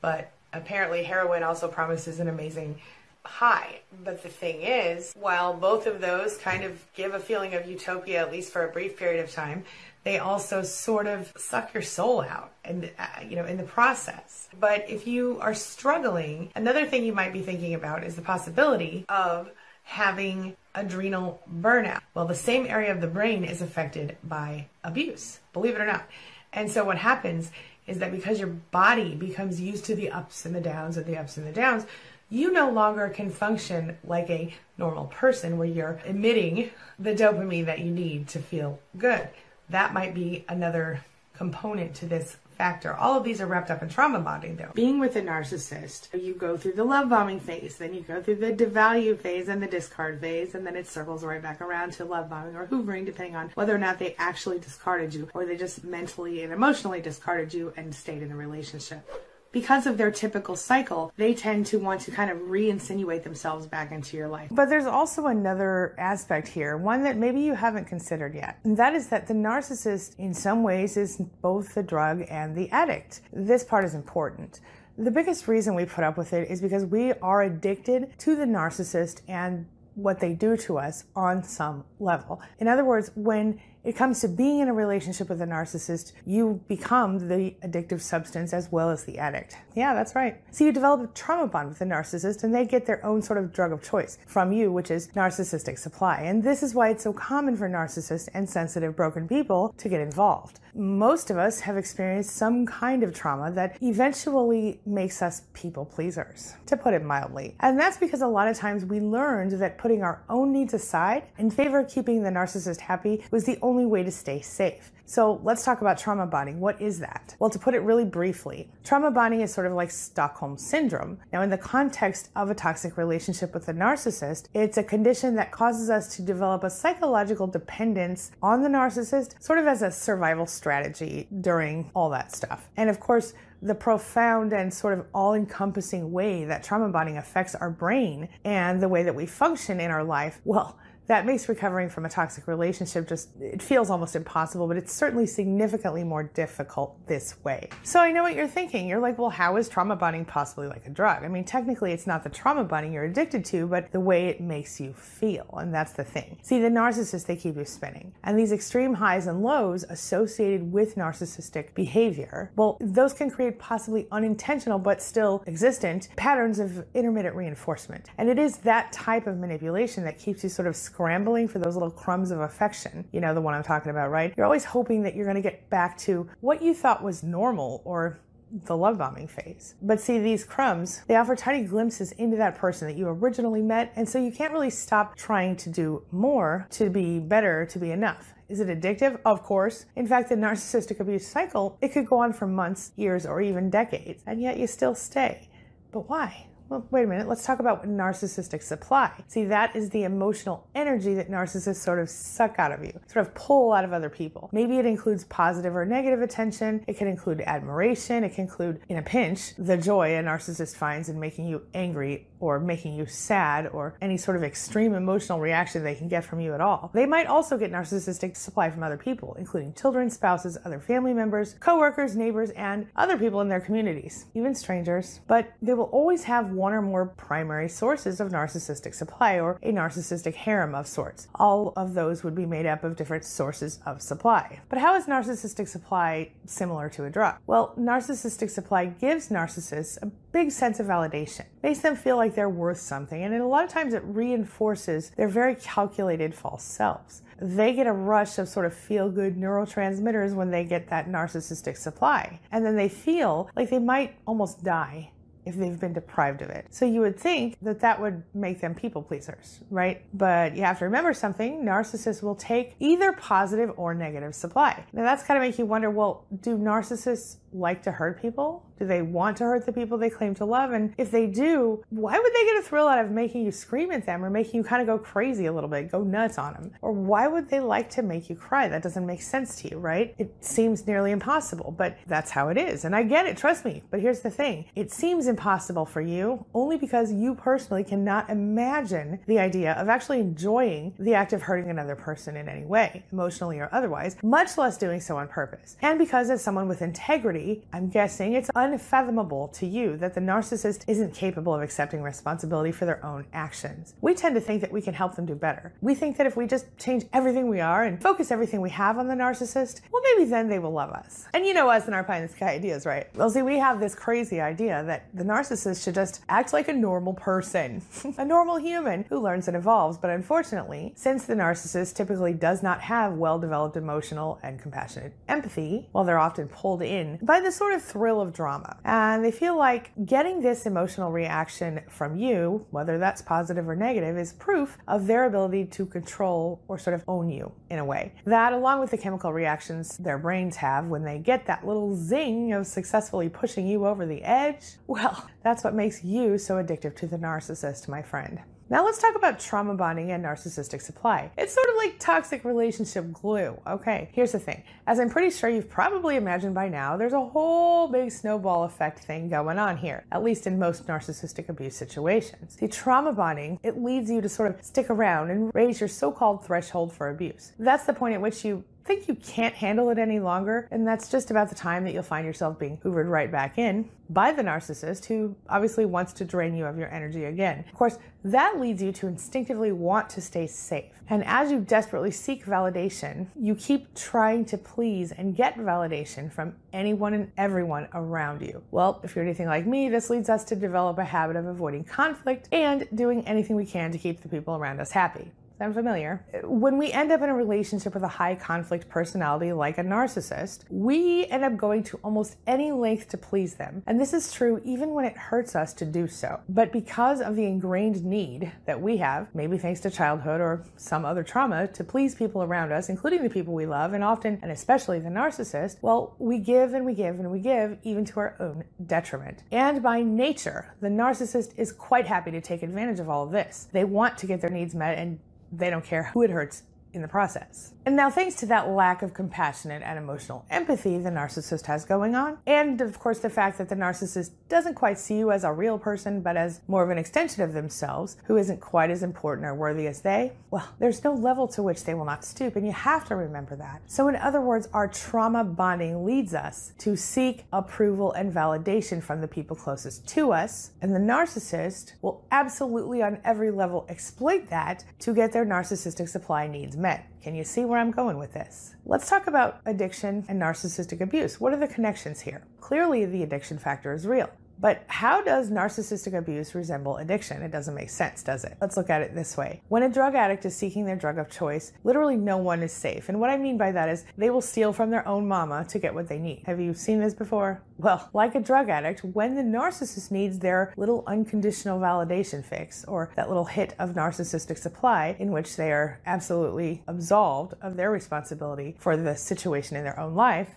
But 0.00 0.30
apparently, 0.52 1.02
heroin 1.02 1.42
also 1.42 1.66
promises 1.66 2.20
an 2.20 2.28
amazing 2.28 2.78
high. 3.24 3.80
But 4.04 4.22
the 4.22 4.28
thing 4.28 4.62
is, 4.62 5.12
while 5.18 5.54
both 5.54 5.86
of 5.86 6.00
those 6.00 6.36
kind 6.38 6.64
of 6.64 6.86
give 6.94 7.14
a 7.14 7.20
feeling 7.20 7.54
of 7.54 7.66
utopia, 7.66 8.20
at 8.20 8.32
least 8.32 8.52
for 8.52 8.64
a 8.64 8.72
brief 8.72 8.96
period 8.96 9.22
of 9.22 9.32
time, 9.32 9.64
they 10.04 10.18
also 10.18 10.62
sort 10.62 11.06
of 11.06 11.32
suck 11.36 11.74
your 11.74 11.82
soul 11.82 12.22
out 12.22 12.52
and 12.64 12.90
uh, 12.98 13.06
you 13.28 13.36
know 13.36 13.44
in 13.44 13.56
the 13.56 13.64
process. 13.64 14.48
But 14.58 14.88
if 14.88 15.06
you 15.06 15.38
are 15.40 15.54
struggling 15.54 16.50
another 16.54 16.86
thing 16.86 17.04
you 17.04 17.12
might 17.12 17.32
be 17.32 17.42
thinking 17.42 17.74
about 17.74 18.04
is 18.04 18.16
the 18.16 18.22
possibility 18.22 19.04
of 19.08 19.50
having 19.82 20.56
adrenal 20.74 21.42
burnout. 21.60 22.00
Well 22.14 22.26
the 22.26 22.34
same 22.34 22.66
area 22.66 22.92
of 22.92 23.00
the 23.00 23.08
brain 23.08 23.44
is 23.44 23.60
affected 23.60 24.16
by 24.24 24.66
abuse 24.84 25.40
believe 25.52 25.74
it 25.74 25.80
or 25.80 25.86
not. 25.86 26.06
And 26.52 26.70
so 26.70 26.84
what 26.84 26.98
happens 26.98 27.50
is 27.86 27.98
that 27.98 28.12
because 28.12 28.38
your 28.38 28.48
body 28.48 29.14
becomes 29.14 29.60
used 29.60 29.84
to 29.86 29.94
the 29.94 30.10
ups 30.10 30.46
and 30.46 30.54
the 30.54 30.60
downs 30.60 30.96
and 30.96 31.06
the 31.06 31.18
ups 31.18 31.36
and 31.36 31.46
the 31.46 31.52
downs 31.52 31.86
you 32.30 32.52
no 32.52 32.70
longer 32.70 33.08
can 33.08 33.28
function 33.28 33.98
like 34.04 34.30
a 34.30 34.54
normal 34.78 35.06
person 35.06 35.58
where 35.58 35.66
you're 35.66 36.00
emitting 36.06 36.70
the 36.98 37.14
dopamine 37.14 37.66
that 37.66 37.80
you 37.80 37.90
need 37.90 38.28
to 38.28 38.38
feel 38.38 38.78
good. 38.96 39.28
That 39.68 39.92
might 39.92 40.14
be 40.14 40.44
another 40.48 41.04
component 41.34 41.94
to 41.96 42.06
this 42.06 42.36
factor. 42.56 42.94
All 42.94 43.16
of 43.16 43.24
these 43.24 43.40
are 43.40 43.46
wrapped 43.46 43.70
up 43.70 43.82
in 43.82 43.88
trauma 43.88 44.20
bonding 44.20 44.56
though. 44.56 44.70
Being 44.74 45.00
with 45.00 45.16
a 45.16 45.22
narcissist, 45.22 46.08
you 46.22 46.34
go 46.34 46.56
through 46.56 46.74
the 46.74 46.84
love 46.84 47.08
bombing 47.08 47.40
phase, 47.40 47.78
then 47.78 47.94
you 47.94 48.02
go 48.02 48.22
through 48.22 48.36
the 48.36 48.52
devalue 48.52 49.18
phase 49.18 49.48
and 49.48 49.62
the 49.62 49.66
discard 49.66 50.20
phase, 50.20 50.54
and 50.54 50.66
then 50.66 50.76
it 50.76 50.86
circles 50.86 51.24
right 51.24 51.42
back 51.42 51.62
around 51.62 51.94
to 51.94 52.04
love 52.04 52.28
bombing 52.28 52.54
or 52.54 52.66
hoovering, 52.66 53.06
depending 53.06 53.34
on 53.34 53.50
whether 53.54 53.74
or 53.74 53.78
not 53.78 53.98
they 53.98 54.14
actually 54.18 54.58
discarded 54.58 55.14
you 55.14 55.28
or 55.32 55.46
they 55.46 55.56
just 55.56 55.82
mentally 55.82 56.42
and 56.42 56.52
emotionally 56.52 57.00
discarded 57.00 57.54
you 57.54 57.72
and 57.76 57.94
stayed 57.94 58.22
in 58.22 58.28
the 58.28 58.36
relationship 58.36 59.08
because 59.52 59.86
of 59.86 59.98
their 59.98 60.10
typical 60.10 60.56
cycle, 60.56 61.12
they 61.16 61.34
tend 61.34 61.66
to 61.66 61.78
want 61.78 62.00
to 62.02 62.10
kind 62.10 62.30
of 62.30 62.38
reinsinuate 62.38 63.24
themselves 63.24 63.66
back 63.66 63.90
into 63.90 64.16
your 64.16 64.28
life. 64.28 64.48
But 64.52 64.68
there's 64.68 64.86
also 64.86 65.26
another 65.26 65.94
aspect 65.98 66.46
here, 66.48 66.76
one 66.76 67.02
that 67.02 67.16
maybe 67.16 67.40
you 67.40 67.54
haven't 67.54 67.86
considered 67.86 68.34
yet. 68.34 68.58
And 68.64 68.76
that 68.76 68.94
is 68.94 69.08
that 69.08 69.26
the 69.26 69.34
narcissist, 69.34 70.18
in 70.18 70.32
some 70.32 70.62
ways, 70.62 70.96
is 70.96 71.20
both 71.42 71.74
the 71.74 71.82
drug 71.82 72.24
and 72.28 72.56
the 72.56 72.70
addict. 72.70 73.22
This 73.32 73.64
part 73.64 73.84
is 73.84 73.94
important. 73.94 74.60
The 74.98 75.10
biggest 75.10 75.48
reason 75.48 75.74
we 75.74 75.84
put 75.84 76.04
up 76.04 76.16
with 76.16 76.32
it 76.32 76.50
is 76.50 76.60
because 76.60 76.84
we 76.84 77.12
are 77.14 77.42
addicted 77.42 78.18
to 78.18 78.36
the 78.36 78.44
narcissist 78.44 79.22
and 79.28 79.66
what 79.94 80.20
they 80.20 80.32
do 80.32 80.56
to 80.56 80.78
us 80.78 81.04
on 81.16 81.42
some 81.42 81.84
level. 81.98 82.40
In 82.58 82.68
other 82.68 82.84
words, 82.84 83.10
when 83.14 83.60
it 83.82 83.96
comes 83.96 84.20
to 84.20 84.28
being 84.28 84.60
in 84.60 84.68
a 84.68 84.72
relationship 84.72 85.28
with 85.28 85.40
a 85.40 85.46
narcissist, 85.46 86.12
you 86.26 86.60
become 86.68 87.28
the 87.28 87.54
addictive 87.64 88.00
substance 88.00 88.52
as 88.52 88.70
well 88.70 88.90
as 88.90 89.04
the 89.04 89.18
addict. 89.18 89.56
Yeah, 89.74 89.94
that's 89.94 90.14
right. 90.14 90.40
So 90.50 90.64
you 90.64 90.72
develop 90.72 91.02
a 91.02 91.14
trauma 91.14 91.46
bond 91.46 91.70
with 91.70 91.80
a 91.80 91.84
narcissist 91.84 92.44
and 92.44 92.54
they 92.54 92.66
get 92.66 92.86
their 92.86 93.04
own 93.04 93.22
sort 93.22 93.38
of 93.38 93.52
drug 93.52 93.72
of 93.72 93.82
choice 93.82 94.18
from 94.26 94.52
you, 94.52 94.70
which 94.70 94.90
is 94.90 95.08
narcissistic 95.08 95.78
supply. 95.78 96.20
And 96.22 96.42
this 96.42 96.62
is 96.62 96.74
why 96.74 96.90
it's 96.90 97.04
so 97.04 97.12
common 97.12 97.56
for 97.56 97.68
narcissists 97.68 98.28
and 98.34 98.48
sensitive 98.48 98.96
broken 98.96 99.26
people 99.26 99.74
to 99.78 99.88
get 99.88 100.00
involved. 100.00 100.60
Most 100.74 101.30
of 101.30 101.38
us 101.38 101.60
have 101.60 101.76
experienced 101.76 102.36
some 102.36 102.64
kind 102.64 103.02
of 103.02 103.12
trauma 103.12 103.50
that 103.52 103.76
eventually 103.82 104.80
makes 104.86 105.20
us 105.20 105.42
people 105.52 105.84
pleasers, 105.84 106.54
to 106.66 106.76
put 106.76 106.94
it 106.94 107.02
mildly. 107.02 107.56
And 107.60 107.78
that's 107.78 107.96
because 107.96 108.20
a 108.20 108.28
lot 108.28 108.46
of 108.46 108.56
times 108.56 108.84
we 108.84 109.00
learned 109.00 109.52
that 109.52 109.78
putting 109.78 110.02
our 110.02 110.22
own 110.28 110.52
needs 110.52 110.74
aside 110.74 111.24
in 111.38 111.50
favor 111.50 111.80
of 111.80 111.88
keeping 111.88 112.22
the 112.22 112.30
narcissist 112.30 112.80
happy 112.80 113.24
was 113.32 113.44
the 113.44 113.58
only 113.62 113.69
way 113.70 114.02
to 114.02 114.10
stay 114.10 114.40
safe. 114.40 114.92
So 115.10 115.40
let's 115.42 115.64
talk 115.64 115.80
about 115.80 115.98
trauma 115.98 116.24
bonding. 116.24 116.60
What 116.60 116.80
is 116.80 117.00
that? 117.00 117.34
Well, 117.40 117.50
to 117.50 117.58
put 117.58 117.74
it 117.74 117.80
really 117.80 118.04
briefly, 118.04 118.70
trauma 118.84 119.10
bonding 119.10 119.40
is 119.40 119.52
sort 119.52 119.66
of 119.66 119.72
like 119.72 119.90
Stockholm 119.90 120.56
syndrome. 120.56 121.18
Now, 121.32 121.42
in 121.42 121.50
the 121.50 121.58
context 121.58 122.28
of 122.36 122.48
a 122.48 122.54
toxic 122.54 122.96
relationship 122.96 123.52
with 123.52 123.68
a 123.68 123.74
narcissist, 123.74 124.44
it's 124.54 124.78
a 124.78 124.84
condition 124.84 125.34
that 125.34 125.50
causes 125.50 125.90
us 125.90 126.14
to 126.14 126.22
develop 126.22 126.62
a 126.62 126.70
psychological 126.70 127.48
dependence 127.48 128.30
on 128.40 128.62
the 128.62 128.68
narcissist, 128.68 129.42
sort 129.42 129.58
of 129.58 129.66
as 129.66 129.82
a 129.82 129.90
survival 129.90 130.46
strategy 130.46 131.26
during 131.40 131.90
all 131.92 132.08
that 132.10 132.30
stuff. 132.30 132.68
And 132.76 132.88
of 132.88 133.00
course, 133.00 133.34
the 133.62 133.74
profound 133.74 134.52
and 134.52 134.72
sort 134.72 134.98
of 134.98 135.06
all 135.12 135.34
encompassing 135.34 136.12
way 136.12 136.44
that 136.44 136.62
trauma 136.62 136.88
bonding 136.88 137.18
affects 137.18 137.56
our 137.56 137.70
brain 137.70 138.28
and 138.44 138.80
the 138.80 138.88
way 138.88 139.02
that 139.02 139.14
we 139.14 139.26
function 139.26 139.80
in 139.80 139.90
our 139.90 140.04
life, 140.04 140.40
well, 140.44 140.78
that 141.10 141.26
makes 141.26 141.48
recovering 141.48 141.88
from 141.88 142.06
a 142.06 142.08
toxic 142.08 142.46
relationship 142.46 143.08
just, 143.08 143.30
it 143.40 143.60
feels 143.60 143.90
almost 143.90 144.14
impossible, 144.14 144.68
but 144.68 144.76
it's 144.76 144.92
certainly 144.92 145.26
significantly 145.26 146.04
more 146.04 146.22
difficult 146.22 147.04
this 147.08 147.34
way. 147.42 147.68
So 147.82 147.98
I 147.98 148.12
know 148.12 148.22
what 148.22 148.36
you're 148.36 148.46
thinking. 148.46 148.86
You're 148.86 149.00
like, 149.00 149.18
well, 149.18 149.28
how 149.28 149.56
is 149.56 149.68
trauma 149.68 149.96
bonding 149.96 150.24
possibly 150.24 150.68
like 150.68 150.86
a 150.86 150.90
drug? 150.90 151.24
I 151.24 151.28
mean, 151.28 151.42
technically, 151.42 151.90
it's 151.90 152.06
not 152.06 152.22
the 152.22 152.30
trauma 152.30 152.62
bonding 152.62 152.92
you're 152.92 153.06
addicted 153.06 153.44
to, 153.46 153.66
but 153.66 153.90
the 153.90 153.98
way 153.98 154.28
it 154.28 154.40
makes 154.40 154.78
you 154.78 154.92
feel. 154.92 155.52
And 155.58 155.74
that's 155.74 155.94
the 155.94 156.04
thing. 156.04 156.38
See, 156.42 156.60
the 156.60 156.68
narcissist, 156.68 157.26
they 157.26 157.34
keep 157.34 157.56
you 157.56 157.64
spinning. 157.64 158.12
And 158.22 158.38
these 158.38 158.52
extreme 158.52 158.94
highs 158.94 159.26
and 159.26 159.42
lows 159.42 159.82
associated 159.88 160.70
with 160.70 160.94
narcissistic 160.94 161.74
behavior, 161.74 162.52
well, 162.54 162.78
those 162.80 163.14
can 163.14 163.32
create 163.32 163.58
possibly 163.58 164.06
unintentional, 164.12 164.78
but 164.78 165.02
still 165.02 165.42
existent 165.48 166.08
patterns 166.14 166.60
of 166.60 166.86
intermittent 166.94 167.34
reinforcement. 167.34 168.10
And 168.16 168.28
it 168.28 168.38
is 168.38 168.58
that 168.58 168.92
type 168.92 169.26
of 169.26 169.38
manipulation 169.38 170.04
that 170.04 170.16
keeps 170.16 170.44
you 170.44 170.48
sort 170.48 170.68
of 170.68 170.76
scrambling 171.00 171.48
for 171.48 171.58
those 171.58 171.74
little 171.74 171.90
crumbs 171.90 172.30
of 172.30 172.40
affection. 172.40 173.06
You 173.10 173.22
know, 173.22 173.32
the 173.32 173.40
one 173.40 173.54
I'm 173.54 173.62
talking 173.62 173.90
about, 173.90 174.10
right? 174.10 174.34
You're 174.36 174.44
always 174.44 174.66
hoping 174.66 175.02
that 175.04 175.16
you're 175.16 175.24
going 175.24 175.36
to 175.36 175.40
get 175.40 175.70
back 175.70 175.96
to 176.00 176.28
what 176.42 176.60
you 176.60 176.74
thought 176.74 177.02
was 177.02 177.22
normal 177.22 177.80
or 177.86 178.20
the 178.66 178.76
love 178.76 178.98
bombing 178.98 179.26
phase. 179.26 179.76
But 179.80 179.98
see, 179.98 180.18
these 180.18 180.44
crumbs, 180.44 181.00
they 181.06 181.16
offer 181.16 181.34
tiny 181.34 181.64
glimpses 181.64 182.12
into 182.12 182.36
that 182.36 182.58
person 182.58 182.86
that 182.86 182.98
you 182.98 183.08
originally 183.08 183.62
met, 183.62 183.94
and 183.96 184.06
so 184.06 184.18
you 184.18 184.30
can't 184.30 184.52
really 184.52 184.68
stop 184.68 185.16
trying 185.16 185.56
to 185.56 185.70
do 185.70 186.02
more 186.10 186.66
to 186.72 186.90
be 186.90 187.18
better, 187.18 187.64
to 187.64 187.78
be 187.78 187.92
enough. 187.92 188.34
Is 188.50 188.60
it 188.60 188.68
addictive? 188.68 189.18
Of 189.24 189.42
course. 189.42 189.86
In 189.96 190.06
fact, 190.06 190.28
the 190.28 190.34
narcissistic 190.46 191.00
abuse 191.00 191.26
cycle, 191.26 191.78
it 191.80 191.92
could 191.92 192.06
go 192.06 192.18
on 192.18 192.34
for 192.34 192.46
months, 192.46 192.92
years, 192.96 193.24
or 193.24 193.40
even 193.40 193.70
decades, 193.70 194.22
and 194.26 194.42
yet 194.42 194.58
you 194.58 194.66
still 194.66 194.94
stay. 194.94 195.48
But 195.92 196.10
why? 196.10 196.49
Well, 196.70 196.86
wait 196.92 197.02
a 197.02 197.06
minute. 197.08 197.26
Let's 197.26 197.44
talk 197.44 197.58
about 197.58 197.84
narcissistic 197.84 198.62
supply. 198.62 199.10
See, 199.26 199.44
that 199.46 199.74
is 199.74 199.90
the 199.90 200.04
emotional 200.04 200.68
energy 200.76 201.14
that 201.14 201.28
narcissists 201.28 201.82
sort 201.82 201.98
of 201.98 202.08
suck 202.08 202.60
out 202.60 202.70
of 202.70 202.84
you, 202.84 202.92
sort 203.08 203.26
of 203.26 203.34
pull 203.34 203.72
out 203.72 203.84
of 203.84 203.92
other 203.92 204.08
people. 204.08 204.48
Maybe 204.52 204.78
it 204.78 204.86
includes 204.86 205.24
positive 205.24 205.74
or 205.74 205.84
negative 205.84 206.22
attention. 206.22 206.84
It 206.86 206.96
can 206.96 207.08
include 207.08 207.40
admiration. 207.40 208.22
It 208.22 208.36
can 208.36 208.42
include, 208.42 208.82
in 208.88 208.98
a 208.98 209.02
pinch, 209.02 209.56
the 209.58 209.76
joy 209.76 210.16
a 210.16 210.22
narcissist 210.22 210.76
finds 210.76 211.08
in 211.08 211.18
making 211.18 211.48
you 211.48 211.62
angry 211.74 212.28
or 212.38 212.60
making 212.60 212.94
you 212.94 213.04
sad 213.04 213.66
or 213.66 213.96
any 214.00 214.16
sort 214.16 214.36
of 214.36 214.44
extreme 214.44 214.94
emotional 214.94 215.40
reaction 215.40 215.82
they 215.82 215.96
can 215.96 216.08
get 216.08 216.24
from 216.24 216.38
you 216.38 216.54
at 216.54 216.60
all. 216.60 216.90
They 216.94 217.04
might 217.04 217.26
also 217.26 217.58
get 217.58 217.72
narcissistic 217.72 218.36
supply 218.36 218.70
from 218.70 218.84
other 218.84 218.96
people, 218.96 219.34
including 219.38 219.74
children, 219.74 220.08
spouses, 220.08 220.56
other 220.64 220.80
family 220.80 221.12
members, 221.12 221.56
coworkers, 221.60 222.16
neighbors, 222.16 222.50
and 222.50 222.86
other 222.94 223.18
people 223.18 223.40
in 223.40 223.48
their 223.48 223.60
communities, 223.60 224.26
even 224.34 224.54
strangers. 224.54 225.20
But 225.26 225.52
they 225.60 225.74
will 225.74 225.84
always 225.84 226.24
have 226.24 226.52
one 226.60 226.74
or 226.74 226.82
more 226.82 227.06
primary 227.06 227.68
sources 227.68 228.20
of 228.20 228.30
narcissistic 228.30 228.94
supply 228.94 229.40
or 229.40 229.58
a 229.62 229.72
narcissistic 229.72 230.34
harem 230.34 230.74
of 230.74 230.86
sorts. 230.86 231.26
All 231.34 231.72
of 231.74 231.94
those 231.94 232.22
would 232.22 232.34
be 232.34 232.44
made 232.44 232.66
up 232.66 232.84
of 232.84 232.96
different 232.96 233.24
sources 233.24 233.80
of 233.86 234.02
supply. 234.02 234.60
But 234.68 234.78
how 234.78 234.94
is 234.94 235.06
narcissistic 235.06 235.66
supply 235.66 236.32
similar 236.44 236.90
to 236.90 237.04
a 237.04 237.10
drug? 237.10 237.36
Well, 237.46 237.74
narcissistic 237.78 238.50
supply 238.50 238.86
gives 238.86 239.30
narcissists 239.30 239.98
a 240.02 240.12
big 240.32 240.52
sense 240.52 240.78
of 240.78 240.86
validation, 240.86 241.46
makes 241.62 241.80
them 241.80 241.96
feel 241.96 242.16
like 242.16 242.34
they're 242.34 242.48
worth 242.48 242.78
something, 242.78 243.22
and 243.22 243.34
a 243.34 243.46
lot 243.46 243.64
of 243.64 243.70
times 243.70 243.94
it 243.94 244.02
reinforces 244.04 245.10
their 245.16 245.28
very 245.28 245.54
calculated 245.54 246.34
false 246.34 246.62
selves. 246.62 247.22
They 247.40 247.72
get 247.72 247.86
a 247.86 247.92
rush 247.92 248.38
of 248.38 248.48
sort 248.48 248.66
of 248.66 248.74
feel 248.74 249.10
good 249.10 249.36
neurotransmitters 249.36 250.34
when 250.34 250.50
they 250.50 250.64
get 250.64 250.88
that 250.90 251.08
narcissistic 251.08 251.78
supply, 251.78 252.38
and 252.52 252.64
then 252.64 252.76
they 252.76 252.90
feel 252.90 253.50
like 253.56 253.70
they 253.70 253.78
might 253.78 254.16
almost 254.26 254.62
die 254.62 255.10
if 255.50 255.60
they've 255.60 255.78
been 255.78 255.92
deprived 255.92 256.42
of 256.42 256.50
it. 256.50 256.66
So 256.70 256.84
you 256.84 257.00
would 257.00 257.18
think 257.18 257.56
that 257.62 257.80
that 257.80 258.00
would 258.00 258.22
make 258.34 258.60
them 258.60 258.74
people 258.74 259.02
pleasers, 259.02 259.60
right? 259.70 260.04
But 260.14 260.56
you 260.56 260.62
have 260.62 260.78
to 260.78 260.84
remember 260.84 261.12
something 261.12 261.64
narcissists 261.64 262.22
will 262.22 262.34
take 262.34 262.74
either 262.78 263.12
positive 263.12 263.72
or 263.76 263.94
negative 263.94 264.34
supply. 264.34 264.84
Now 264.92 265.02
that's 265.02 265.22
kind 265.22 265.36
of 265.38 265.42
make 265.42 265.58
you 265.58 265.66
wonder 265.66 265.90
well, 265.90 266.26
do 266.40 266.56
narcissists 266.56 267.36
like 267.52 267.82
to 267.84 267.92
hurt 267.92 268.20
people? 268.20 268.66
Do 268.78 268.86
they 268.86 269.02
want 269.02 269.36
to 269.38 269.44
hurt 269.44 269.66
the 269.66 269.72
people 269.72 269.98
they 269.98 270.08
claim 270.08 270.34
to 270.36 270.46
love? 270.46 270.72
And 270.72 270.94
if 270.96 271.10
they 271.10 271.26
do, 271.26 271.84
why 271.90 272.18
would 272.18 272.32
they 272.32 272.44
get 272.44 272.56
a 272.56 272.62
thrill 272.62 272.88
out 272.88 273.04
of 273.04 273.10
making 273.10 273.44
you 273.44 273.52
scream 273.52 273.92
at 273.92 274.06
them 274.06 274.24
or 274.24 274.30
making 274.30 274.54
you 274.54 274.64
kind 274.64 274.80
of 274.80 274.86
go 274.86 274.96
crazy 274.96 275.46
a 275.46 275.52
little 275.52 275.68
bit, 275.68 275.92
go 275.92 276.02
nuts 276.02 276.38
on 276.38 276.54
them? 276.54 276.72
Or 276.80 276.92
why 276.92 277.28
would 277.28 277.50
they 277.50 277.60
like 277.60 277.90
to 277.90 278.02
make 278.02 278.30
you 278.30 278.36
cry? 278.36 278.68
That 278.68 278.82
doesn't 278.82 279.04
make 279.04 279.20
sense 279.20 279.56
to 279.56 279.70
you, 279.70 279.78
right? 279.78 280.14
It 280.16 280.34
seems 280.40 280.86
nearly 280.86 281.10
impossible, 281.10 281.74
but 281.76 281.98
that's 282.06 282.30
how 282.30 282.48
it 282.48 282.56
is. 282.56 282.86
And 282.86 282.96
I 282.96 283.02
get 283.02 283.26
it, 283.26 283.36
trust 283.36 283.66
me. 283.66 283.82
But 283.90 284.00
here's 284.00 284.20
the 284.20 284.30
thing 284.30 284.64
it 284.74 284.90
seems 284.90 285.26
impossible 285.26 285.84
for 285.84 286.00
you 286.00 286.46
only 286.54 286.78
because 286.78 287.12
you 287.12 287.34
personally 287.34 287.84
cannot 287.84 288.30
imagine 288.30 289.20
the 289.26 289.38
idea 289.38 289.72
of 289.72 289.90
actually 289.90 290.20
enjoying 290.20 290.94
the 290.98 291.12
act 291.12 291.34
of 291.34 291.42
hurting 291.42 291.68
another 291.68 291.96
person 291.96 292.34
in 292.34 292.48
any 292.48 292.64
way, 292.64 293.04
emotionally 293.12 293.58
or 293.58 293.68
otherwise, 293.72 294.16
much 294.22 294.56
less 294.56 294.78
doing 294.78 295.00
so 295.00 295.18
on 295.18 295.28
purpose. 295.28 295.76
And 295.82 295.98
because 295.98 296.30
as 296.30 296.42
someone 296.42 296.66
with 296.66 296.80
integrity, 296.80 297.39
I'm 297.72 297.88
guessing 297.88 298.34
it's 298.34 298.50
unfathomable 298.54 299.48
to 299.48 299.66
you 299.66 299.96
that 299.96 300.14
the 300.14 300.20
narcissist 300.20 300.84
isn't 300.86 301.14
capable 301.14 301.54
of 301.54 301.62
accepting 301.62 302.02
responsibility 302.02 302.72
for 302.72 302.84
their 302.84 303.04
own 303.04 303.26
actions. 303.32 303.94
We 304.00 304.14
tend 304.14 304.34
to 304.34 304.40
think 304.40 304.60
that 304.60 304.72
we 304.72 304.82
can 304.82 304.94
help 304.94 305.16
them 305.16 305.26
do 305.26 305.34
better. 305.34 305.72
We 305.80 305.94
think 305.94 306.16
that 306.18 306.26
if 306.26 306.36
we 306.36 306.46
just 306.46 306.66
change 306.78 307.04
everything 307.12 307.48
we 307.48 307.60
are 307.60 307.84
and 307.84 308.00
focus 308.00 308.30
everything 308.30 308.60
we 308.60 308.70
have 308.70 308.98
on 308.98 309.08
the 309.08 309.14
narcissist, 309.14 309.80
well, 309.90 310.02
maybe 310.02 310.28
then 310.28 310.48
they 310.48 310.58
will 310.58 310.72
love 310.72 310.90
us. 310.90 311.26
And 311.32 311.46
you 311.46 311.54
know 311.54 311.68
us 311.70 311.86
and 311.86 311.94
our 311.94 312.04
pie 312.04 312.18
in 312.18 312.26
the 312.26 312.32
sky 312.32 312.48
ideas, 312.48 312.84
right? 312.84 313.06
Well, 313.16 313.30
see, 313.30 313.42
we 313.42 313.58
have 313.58 313.80
this 313.80 313.94
crazy 313.94 314.40
idea 314.40 314.84
that 314.84 315.08
the 315.14 315.24
narcissist 315.24 315.84
should 315.84 315.94
just 315.94 316.22
act 316.28 316.52
like 316.52 316.68
a 316.68 316.72
normal 316.72 317.14
person, 317.14 317.82
a 318.18 318.24
normal 318.24 318.58
human 318.58 319.04
who 319.08 319.18
learns 319.18 319.48
and 319.48 319.56
evolves. 319.56 319.98
But 319.98 320.10
unfortunately, 320.10 320.92
since 320.96 321.24
the 321.24 321.34
narcissist 321.34 321.94
typically 321.94 322.32
does 322.34 322.62
not 322.62 322.80
have 322.82 323.14
well 323.14 323.38
developed 323.38 323.76
emotional 323.76 324.38
and 324.42 324.60
compassionate 324.60 325.12
empathy, 325.28 325.88
while 325.92 326.04
they're 326.04 326.18
often 326.18 326.48
pulled 326.48 326.82
in 326.82 327.18
by 327.30 327.38
the 327.38 327.52
sort 327.52 327.72
of 327.72 327.80
thrill 327.80 328.20
of 328.20 328.32
drama. 328.32 328.76
And 328.84 329.24
they 329.24 329.30
feel 329.30 329.56
like 329.56 329.92
getting 330.04 330.40
this 330.40 330.66
emotional 330.66 331.12
reaction 331.12 331.80
from 331.88 332.18
you, 332.18 332.66
whether 332.72 332.98
that's 332.98 333.22
positive 333.22 333.68
or 333.68 333.76
negative, 333.76 334.18
is 334.18 334.32
proof 334.32 334.76
of 334.88 335.06
their 335.06 335.26
ability 335.26 335.66
to 335.66 335.86
control 335.86 336.60
or 336.66 336.76
sort 336.76 336.94
of 336.94 337.04
own 337.06 337.30
you 337.30 337.52
in 337.70 337.78
a 337.78 337.84
way. 337.84 338.12
That, 338.24 338.52
along 338.52 338.80
with 338.80 338.90
the 338.90 338.98
chemical 338.98 339.32
reactions 339.32 339.96
their 339.98 340.18
brains 340.18 340.56
have 340.56 340.86
when 340.86 341.04
they 341.04 341.18
get 341.18 341.46
that 341.46 341.64
little 341.64 341.94
zing 341.94 342.52
of 342.52 342.66
successfully 342.66 343.28
pushing 343.28 343.64
you 343.64 343.86
over 343.86 344.06
the 344.06 344.24
edge, 344.24 344.78
well, 344.88 345.30
that's 345.44 345.62
what 345.62 345.72
makes 345.72 346.02
you 346.02 346.36
so 346.36 346.56
addictive 346.56 346.96
to 346.96 347.06
the 347.06 347.16
narcissist, 347.16 347.86
my 347.86 348.02
friend. 348.02 348.40
Now 348.72 348.84
let's 348.84 348.98
talk 348.98 349.16
about 349.16 349.40
trauma 349.40 349.74
bonding 349.74 350.12
and 350.12 350.24
narcissistic 350.24 350.80
supply. 350.80 351.32
It's 351.36 351.52
sort 351.52 351.68
of 351.70 351.74
like 351.74 351.98
toxic 351.98 352.44
relationship 352.44 353.12
glue. 353.12 353.60
Okay, 353.66 354.08
here's 354.12 354.30
the 354.30 354.38
thing. 354.38 354.62
As 354.86 355.00
I'm 355.00 355.10
pretty 355.10 355.30
sure 355.30 355.50
you've 355.50 355.68
probably 355.68 356.14
imagined 356.14 356.54
by 356.54 356.68
now, 356.68 356.96
there's 356.96 357.12
a 357.12 357.20
whole 357.20 357.88
big 357.88 358.12
snowball 358.12 358.62
effect 358.62 359.00
thing 359.00 359.28
going 359.28 359.58
on 359.58 359.76
here, 359.76 360.04
at 360.12 360.22
least 360.22 360.46
in 360.46 360.56
most 360.56 360.86
narcissistic 360.86 361.48
abuse 361.48 361.74
situations. 361.74 362.54
The 362.54 362.68
trauma 362.68 363.12
bonding, 363.12 363.58
it 363.64 363.82
leads 363.82 364.08
you 364.08 364.20
to 364.20 364.28
sort 364.28 364.54
of 364.54 364.64
stick 364.64 364.88
around 364.88 365.32
and 365.32 365.52
raise 365.52 365.80
your 365.80 365.88
so-called 365.88 366.46
threshold 366.46 366.92
for 366.92 367.10
abuse. 367.10 367.50
That's 367.58 367.86
the 367.86 367.92
point 367.92 368.14
at 368.14 368.20
which 368.20 368.44
you 368.44 368.62
think 368.90 369.06
you 369.06 369.14
can't 369.14 369.54
handle 369.54 369.88
it 369.90 369.98
any 369.98 370.18
longer, 370.18 370.66
and 370.72 370.84
that's 370.84 371.08
just 371.08 371.30
about 371.30 371.48
the 371.48 371.54
time 371.54 371.84
that 371.84 371.94
you'll 371.94 372.02
find 372.02 372.26
yourself 372.26 372.58
being 372.58 372.76
hoovered 372.78 373.08
right 373.08 373.30
back 373.30 373.56
in 373.56 373.88
by 374.08 374.32
the 374.32 374.42
narcissist 374.42 375.04
who 375.04 375.36
obviously 375.48 375.86
wants 375.86 376.12
to 376.12 376.24
drain 376.24 376.56
you 376.56 376.66
of 376.66 376.76
your 376.76 376.92
energy 376.92 377.26
again. 377.26 377.64
Of 377.68 377.74
course, 377.74 377.98
that 378.24 378.58
leads 378.58 378.82
you 378.82 378.90
to 378.90 379.06
instinctively 379.06 379.70
want 379.70 380.10
to 380.10 380.20
stay 380.20 380.48
safe. 380.48 380.90
And 381.08 381.24
as 381.24 381.52
you 381.52 381.60
desperately 381.60 382.10
seek 382.10 382.44
validation, 382.44 383.28
you 383.38 383.54
keep 383.54 383.94
trying 383.94 384.44
to 384.46 384.58
please 384.58 385.12
and 385.12 385.36
get 385.36 385.56
validation 385.56 386.32
from 386.32 386.56
anyone 386.72 387.14
and 387.14 387.30
everyone 387.38 387.86
around 387.94 388.42
you. 388.42 388.60
Well, 388.72 389.00
if 389.04 389.14
you're 389.14 389.24
anything 389.24 389.46
like 389.46 389.66
me, 389.66 389.88
this 389.88 390.10
leads 390.10 390.28
us 390.28 390.42
to 390.46 390.56
develop 390.56 390.98
a 390.98 391.04
habit 391.04 391.36
of 391.36 391.46
avoiding 391.46 391.84
conflict 391.84 392.48
and 392.50 392.88
doing 392.92 393.24
anything 393.28 393.54
we 393.54 393.66
can 393.66 393.92
to 393.92 393.98
keep 393.98 394.20
the 394.20 394.28
people 394.28 394.56
around 394.56 394.80
us 394.80 394.90
happy. 394.90 395.30
Sound 395.60 395.74
familiar? 395.74 396.24
When 396.42 396.78
we 396.78 396.90
end 396.90 397.12
up 397.12 397.20
in 397.20 397.28
a 397.28 397.34
relationship 397.34 397.92
with 397.92 398.02
a 398.02 398.08
high 398.08 398.34
conflict 398.34 398.88
personality 398.88 399.52
like 399.52 399.76
a 399.76 399.84
narcissist, 399.84 400.60
we 400.70 401.26
end 401.26 401.44
up 401.44 401.58
going 401.58 401.82
to 401.82 402.00
almost 402.02 402.38
any 402.46 402.72
length 402.72 403.10
to 403.10 403.18
please 403.18 403.56
them. 403.56 403.82
And 403.86 404.00
this 404.00 404.14
is 404.14 404.32
true 404.32 404.62
even 404.64 404.94
when 404.94 405.04
it 405.04 405.18
hurts 405.18 405.54
us 405.54 405.74
to 405.74 405.84
do 405.84 406.08
so. 406.08 406.40
But 406.48 406.72
because 406.72 407.20
of 407.20 407.36
the 407.36 407.44
ingrained 407.44 408.02
need 408.06 408.50
that 408.64 408.80
we 408.80 408.96
have, 408.96 409.28
maybe 409.34 409.58
thanks 409.58 409.80
to 409.80 409.90
childhood 409.90 410.40
or 410.40 410.64
some 410.76 411.04
other 411.04 411.22
trauma, 411.22 411.66
to 411.66 411.84
please 411.84 412.14
people 412.14 412.42
around 412.42 412.72
us, 412.72 412.88
including 412.88 413.22
the 413.22 413.28
people 413.28 413.52
we 413.52 413.66
love, 413.66 413.92
and 413.92 414.02
often 414.02 414.38
and 414.40 414.50
especially 414.50 414.98
the 414.98 415.10
narcissist, 415.10 415.76
well, 415.82 416.14
we 416.18 416.38
give 416.38 416.72
and 416.72 416.86
we 416.86 416.94
give 416.94 417.20
and 417.20 417.30
we 417.30 417.38
give 417.38 417.76
even 417.82 418.06
to 418.06 418.20
our 418.20 418.34
own 418.40 418.64
detriment. 418.86 419.42
And 419.52 419.82
by 419.82 420.00
nature, 420.00 420.74
the 420.80 420.88
narcissist 420.88 421.52
is 421.58 421.70
quite 421.70 422.06
happy 422.06 422.30
to 422.30 422.40
take 422.40 422.62
advantage 422.62 422.98
of 422.98 423.10
all 423.10 423.24
of 423.24 423.30
this. 423.30 423.68
They 423.72 423.84
want 423.84 424.16
to 424.16 424.26
get 424.26 424.40
their 424.40 424.48
needs 424.48 424.74
met 424.74 424.96
and 424.96 425.18
they 425.52 425.70
don't 425.70 425.84
care 425.84 426.04
who 426.04 426.22
it 426.22 426.30
hurts 426.30 426.62
in 426.92 427.02
the 427.02 427.08
process. 427.08 427.72
And 427.86 427.96
now, 427.96 428.10
thanks 428.10 428.34
to 428.36 428.46
that 428.46 428.68
lack 428.68 429.00
of 429.00 429.14
compassionate 429.14 429.82
and 429.82 429.98
emotional 429.98 430.44
empathy 430.50 430.98
the 430.98 431.08
narcissist 431.08 431.64
has 431.66 431.86
going 431.86 432.14
on, 432.14 432.38
and 432.46 432.80
of 432.82 432.98
course 432.98 433.20
the 433.20 433.30
fact 433.30 433.56
that 433.56 433.70
the 433.70 433.74
narcissist 433.74 434.32
doesn't 434.50 434.74
quite 434.74 434.98
see 434.98 435.16
you 435.16 435.32
as 435.32 435.44
a 435.44 435.52
real 435.52 435.78
person, 435.78 436.20
but 436.20 436.36
as 436.36 436.60
more 436.68 436.82
of 436.82 436.90
an 436.90 436.98
extension 436.98 437.42
of 437.42 437.54
themselves, 437.54 438.18
who 438.24 438.36
isn't 438.36 438.60
quite 438.60 438.90
as 438.90 439.02
important 439.02 439.46
or 439.46 439.54
worthy 439.54 439.86
as 439.86 440.02
they, 440.02 440.32
well, 440.50 440.68
there's 440.78 441.02
no 441.04 441.14
level 441.14 441.48
to 441.48 441.62
which 441.62 441.84
they 441.84 441.94
will 441.94 442.04
not 442.04 442.24
stoop, 442.24 442.54
and 442.56 442.66
you 442.66 442.72
have 442.72 443.06
to 443.08 443.16
remember 443.16 443.56
that. 443.56 443.80
So, 443.86 444.08
in 444.08 444.16
other 444.16 444.42
words, 444.42 444.68
our 444.74 444.88
trauma 444.88 445.42
bonding 445.42 446.04
leads 446.04 446.34
us 446.34 446.72
to 446.78 446.96
seek 446.96 447.44
approval 447.52 448.12
and 448.12 448.32
validation 448.32 449.02
from 449.02 449.22
the 449.22 449.28
people 449.28 449.56
closest 449.56 450.06
to 450.08 450.32
us, 450.32 450.72
and 450.82 450.94
the 450.94 451.00
narcissist 451.00 451.92
will 452.02 452.26
absolutely, 452.30 453.02
on 453.02 453.20
every 453.24 453.50
level, 453.50 453.86
exploit 453.88 454.50
that 454.50 454.84
to 454.98 455.14
get 455.14 455.32
their 455.32 455.46
narcissistic 455.46 456.08
supply 456.08 456.46
needs 456.46 456.76
met. 456.76 457.06
Can 457.22 457.34
you 457.34 457.44
see 457.44 457.66
where 457.66 457.78
I'm 457.78 457.90
going 457.90 458.16
with 458.16 458.32
this? 458.32 458.76
Let's 458.86 459.10
talk 459.10 459.26
about 459.26 459.60
addiction 459.66 460.24
and 460.26 460.40
narcissistic 460.40 461.02
abuse. 461.02 461.38
What 461.38 461.52
are 461.52 461.58
the 461.58 461.68
connections 461.68 462.20
here? 462.20 462.42
Clearly, 462.60 463.04
the 463.04 463.22
addiction 463.22 463.58
factor 463.58 463.92
is 463.92 464.06
real. 464.06 464.30
But 464.60 464.84
how 464.88 465.22
does 465.22 465.50
narcissistic 465.50 466.16
abuse 466.16 466.54
resemble 466.54 466.98
addiction? 466.98 467.40
It 467.40 467.50
doesn't 467.50 467.74
make 467.74 467.88
sense, 467.88 468.22
does 468.22 468.44
it? 468.44 468.58
Let's 468.60 468.76
look 468.76 468.90
at 468.90 469.00
it 469.00 469.14
this 469.14 469.36
way. 469.36 469.62
When 469.68 469.82
a 469.82 469.88
drug 469.88 470.14
addict 470.14 470.44
is 470.44 470.54
seeking 470.54 470.84
their 470.84 470.96
drug 470.96 471.16
of 471.16 471.30
choice, 471.30 471.72
literally 471.82 472.16
no 472.16 472.36
one 472.36 472.62
is 472.62 472.72
safe. 472.72 473.08
And 473.08 473.18
what 473.18 473.30
I 473.30 473.38
mean 473.38 473.56
by 473.56 473.72
that 473.72 473.88
is 473.88 474.04
they 474.18 474.28
will 474.28 474.42
steal 474.42 474.74
from 474.74 474.90
their 474.90 475.06
own 475.08 475.26
mama 475.26 475.64
to 475.70 475.78
get 475.78 475.94
what 475.94 476.08
they 476.08 476.18
need. 476.18 476.42
Have 476.44 476.60
you 476.60 476.74
seen 476.74 477.00
this 477.00 477.14
before? 477.14 477.62
Well, 477.78 478.10
like 478.12 478.34
a 478.34 478.40
drug 478.40 478.68
addict, 478.68 479.02
when 479.02 479.34
the 479.34 479.42
narcissist 479.42 480.10
needs 480.10 480.38
their 480.38 480.74
little 480.76 481.04
unconditional 481.06 481.80
validation 481.80 482.44
fix 482.44 482.84
or 482.84 483.10
that 483.16 483.28
little 483.28 483.46
hit 483.46 483.74
of 483.78 483.94
narcissistic 483.94 484.58
supply 484.58 485.16
in 485.18 485.32
which 485.32 485.56
they 485.56 485.72
are 485.72 486.00
absolutely 486.04 486.82
absolved 486.86 487.54
of 487.62 487.76
their 487.76 487.90
responsibility 487.90 488.76
for 488.78 488.98
the 488.98 489.16
situation 489.16 489.78
in 489.78 489.84
their 489.84 489.98
own 489.98 490.14
life, 490.14 490.50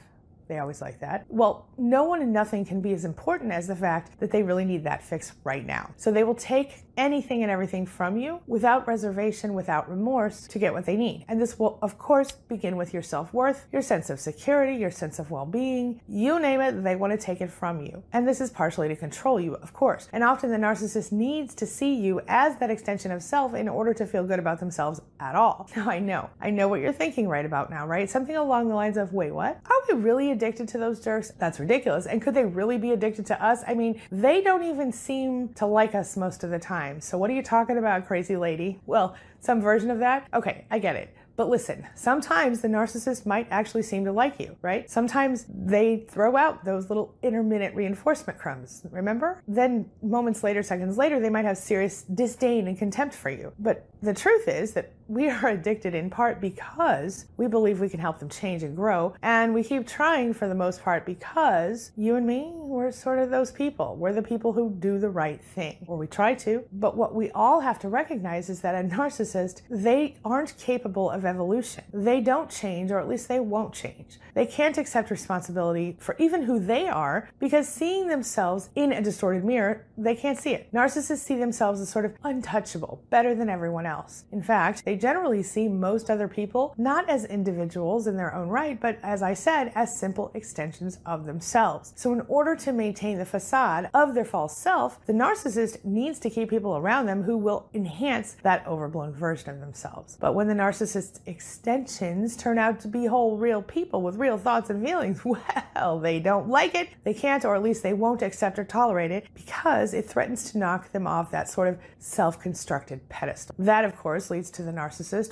they 0.48 0.60
always 0.60 0.82
like 0.82 1.00
that. 1.00 1.26
Well, 1.30 1.68
no 1.78 2.04
one 2.04 2.22
and 2.22 2.34
nothing 2.34 2.66
can 2.66 2.82
be 2.82 2.94
as 2.94 3.06
important 3.06 3.52
as 3.52 3.68
the 3.68 3.76
fact 3.76 4.20
that 4.20 4.32
they 4.32 4.44
really 4.44 4.66
need 4.66 4.84
that 4.84 5.04
fix 5.04 5.34
right 5.44 5.66
now. 5.66 5.92
So 5.98 6.12
they 6.12 6.24
will 6.24 6.36
take 6.36 6.84
anything 6.98 7.42
and 7.42 7.52
everything 7.52 7.86
from 7.86 8.18
you 8.18 8.40
without 8.48 8.88
reservation, 8.88 9.54
without 9.54 9.90
remorse 9.90 10.48
to 10.48 10.60
get 10.60 10.74
what 10.74 10.86
they 10.86 10.96
need. 10.96 11.26
And 11.28 11.42
this 11.42 11.58
will, 11.58 11.80
of 11.82 11.98
course, 11.98 12.32
begin 12.32 12.78
with 12.78 12.94
your 12.94 13.04
self 13.04 13.34
worth, 13.34 13.68
your 13.72 13.82
sense 13.82 14.10
of 14.10 14.20
security, 14.20 14.76
your 14.76 14.92
sense 14.92 15.20
of 15.20 15.32
well 15.32 15.46
being. 15.46 16.02
You 16.08 16.40
name 16.40 16.62
it, 16.62 16.84
they 16.84 16.96
want 16.96 17.20
to 17.20 17.26
take 17.26 17.42
it 17.42 17.52
from 17.52 17.82
you. 17.82 18.04
And 18.14 18.28
this 18.28 18.42
is 18.42 18.50
partially 18.50 18.88
to 18.90 18.96
control 18.96 19.40
you, 19.40 19.56
of 19.56 19.74
course. 19.74 20.08
And 20.14 20.24
often 20.24 20.52
the 20.52 20.58
narcissist 20.58 21.12
needs 21.12 21.56
to 21.56 21.66
see 21.66 21.96
you 21.96 22.22
as 22.28 22.58
that 22.58 22.70
extension 22.70 23.12
of 23.12 23.24
self 23.24 23.54
in 23.54 23.68
order 23.68 23.94
to 23.94 24.06
feel 24.06 24.26
good 24.26 24.40
about 24.40 24.60
themselves 24.60 25.02
at 25.20 25.36
all. 25.36 25.70
Now, 25.84 25.90
I 25.90 26.00
know, 26.00 26.30
I 26.40 26.52
know 26.52 26.68
what 26.68 26.82
you're 26.82 26.94
thinking 26.94 27.28
right 27.28 27.46
about 27.46 27.72
now, 27.72 27.88
right? 27.88 28.08
Something 28.10 28.36
along 28.36 28.70
the 28.70 28.76
lines 28.76 28.96
of, 28.96 29.12
wait, 29.12 29.32
what? 29.32 29.60
Are 29.66 29.82
we 29.88 29.96
really 29.96 30.30
addicted 30.34 30.68
to 30.70 30.78
those 30.78 31.00
jerks? 31.00 31.32
That's 31.40 31.60
ridiculous. 31.60 32.06
And 32.06 32.22
could 32.22 32.34
they 32.34 32.44
really 32.44 32.78
be 32.78 32.92
addicted 32.92 33.26
to 33.28 33.44
us? 33.44 33.64
I 33.66 33.74
mean, 33.74 34.02
they 34.12 34.42
don't 34.42 34.64
even 34.64 34.92
seem 34.92 35.50
to 35.54 35.66
like 35.66 35.96
us 35.96 36.18
most 36.18 36.44
of 36.44 36.50
the 36.50 36.60
time. 36.60 37.00
So, 37.00 37.18
what 37.18 37.30
are 37.30 37.34
you 37.34 37.44
talking 37.44 37.78
about, 37.78 38.06
crazy 38.06 38.36
lady? 38.36 38.82
Well, 38.86 39.16
some 39.40 39.62
version 39.62 39.90
of 39.92 40.00
that? 40.00 40.28
Okay, 40.34 40.66
I 40.70 40.80
get 40.80 40.96
it. 40.96 41.16
But 41.36 41.50
listen, 41.50 41.88
sometimes 41.96 42.62
the 42.62 42.68
narcissist 42.68 43.26
might 43.26 43.48
actually 43.50 43.82
seem 43.82 44.06
to 44.06 44.12
like 44.12 44.40
you, 44.40 44.56
right? 44.62 44.90
Sometimes 44.90 45.46
they 45.50 46.06
throw 46.10 46.38
out 46.38 46.64
those 46.64 46.90
little 46.90 47.16
intermittent 47.24 47.76
reinforcement 47.76 48.38
crumbs, 48.38 48.86
remember? 48.92 49.42
Then 49.48 49.90
moments 50.04 50.44
later, 50.44 50.62
seconds 50.62 50.98
later, 50.98 51.20
they 51.20 51.32
might 51.32 51.46
have 51.46 51.58
serious 51.58 52.04
disdain 52.04 52.68
and 52.68 52.78
contempt 52.78 53.16
for 53.16 53.32
you. 53.32 53.52
But 53.58 53.90
the 54.02 54.14
truth 54.14 54.48
is 54.48 54.74
that 54.74 54.94
we 55.08 55.30
are 55.30 55.48
addicted 55.50 55.96
in 55.96 56.10
part 56.10 56.42
because 56.42 57.26
we 57.38 57.48
believe 57.48 57.80
we 57.80 57.90
can 57.90 58.00
help 58.00 58.20
them 58.20 58.30
change 58.30 58.64
and 58.64 58.76
grow. 58.76 59.14
And 59.22 59.54
we 59.54 59.64
keep 59.64 59.88
trying 59.88 60.34
for 60.34 60.48
the 60.48 60.56
most 60.56 60.82
part 60.82 61.06
because 61.06 61.92
you 61.96 62.16
and 62.16 62.26
me, 62.26 62.52
we're 62.54 62.92
sort 62.92 63.20
of 63.20 63.30
those 63.30 63.52
people. 63.52 63.96
We're 63.96 64.14
the 64.14 64.22
people 64.22 64.54
who 64.54 64.72
do 64.72 65.00
the 65.00 65.10
right 65.10 65.42
thing, 65.42 65.78
or 65.88 65.98
we 65.98 66.08
try 66.08 66.34
to. 66.36 66.64
But 66.72 66.98
what 66.98 67.14
we 67.14 67.32
all 67.32 67.60
have 67.60 67.80
to 67.80 67.90
recognize 67.90 68.50
is 68.50 68.62
that 68.62 68.76
a 68.76 68.88
narcissist, 68.88 69.62
they 69.70 70.18
aren't 70.26 70.58
capable 70.58 71.10
of 71.10 71.26
evolution. 71.26 71.84
They 71.94 72.22
don't 72.22 72.50
change, 72.50 72.92
or 72.92 73.00
at 73.00 73.08
least 73.08 73.28
they 73.28 73.40
won't 73.40 73.74
change. 73.74 74.20
They 74.34 74.46
can't 74.46 74.78
accept 74.78 75.12
responsibility 75.12 75.96
for 76.00 76.16
even 76.18 76.44
who 76.44 76.60
they 76.60 76.88
are 76.88 77.30
because 77.40 77.68
seeing 77.68 78.08
themselves 78.08 78.70
in 78.76 78.92
a 78.92 79.02
distorted 79.02 79.44
mirror, 79.44 79.86
they 79.98 80.16
can't 80.16 80.40
see 80.40 80.54
it. 80.54 80.72
Narcissists 80.74 81.20
see 81.20 81.36
themselves 81.36 81.80
as 81.80 81.90
sort 81.90 82.06
of 82.06 82.16
untouchable, 82.24 83.04
better 83.10 83.36
than 83.36 83.50
everyone 83.50 83.86
else. 83.86 84.26
In 84.32 84.42
fact, 84.42 84.84
they 84.86 84.93
generally 84.96 85.44
see 85.44 85.68
most 85.68 86.10
other 86.10 86.28
people 86.28 86.74
not 86.78 87.10
as 87.10 87.26
individuals 87.26 88.08
in 88.08 88.18
their 88.18 88.34
own 88.34 88.50
right, 88.50 88.80
but 88.80 89.00
as 89.04 89.22
I 89.22 89.34
said, 89.34 89.72
as 89.76 89.98
simple 89.98 90.32
extensions 90.34 91.00
of 91.06 91.26
themselves. 91.26 91.94
So 91.96 92.14
in 92.14 92.22
order 92.28 92.56
to 92.58 92.72
maintain 92.72 93.18
the 93.18 93.26
facade 93.26 93.90
of 93.94 94.14
their 94.14 94.26
false 94.26 94.58
self, 94.58 95.04
the 95.06 95.14
narcissist 95.14 95.84
needs 95.84 96.20
to 96.20 96.30
keep 96.30 96.50
people 96.50 96.78
around 96.78 97.06
them 97.06 97.24
who 97.24 97.38
will 97.38 97.70
enhance 97.74 98.36
that 98.44 98.66
overblown 98.68 99.14
version 99.14 99.50
of 99.50 99.60
themselves. 99.60 100.18
But 100.20 100.36
when 100.36 100.48
the 100.48 100.54
narcissist's 100.54 101.20
extensions 101.26 102.36
turn 102.36 102.58
out 102.58 102.80
to 102.82 102.88
be 102.88 103.06
whole 103.06 103.38
real 103.38 103.62
people 103.62 104.02
with 104.02 104.16
real 104.16 104.38
thoughts 104.38 104.70
and 104.70 104.84
feelings, 104.84 105.24
well, 105.76 106.00
they 106.00 106.20
don't 106.20 106.50
like 106.50 106.76
it. 106.76 106.90
They 107.04 107.14
can't, 107.14 107.46
or 107.46 107.56
at 107.56 107.64
least 107.64 107.84
they 107.84 107.94
won't 107.94 108.22
accept 108.22 108.60
or 108.60 108.64
tolerate 108.64 109.12
it 109.12 109.28
because 109.34 109.94
it 109.94 110.10
threatens 110.10 110.52
to 110.52 110.58
knock 110.58 110.92
them 110.92 111.08
off 111.08 111.32
that 111.32 111.50
sort 111.50 111.68
of 111.68 111.78
self 112.00 112.40
constructed 112.40 113.08
pedestal. 113.10 113.56
That, 113.58 113.86
of 113.86 113.96
course, 113.96 114.30
leads 114.30 114.50
to 114.52 114.64
the 114.64 114.72
narcissist 114.72 114.83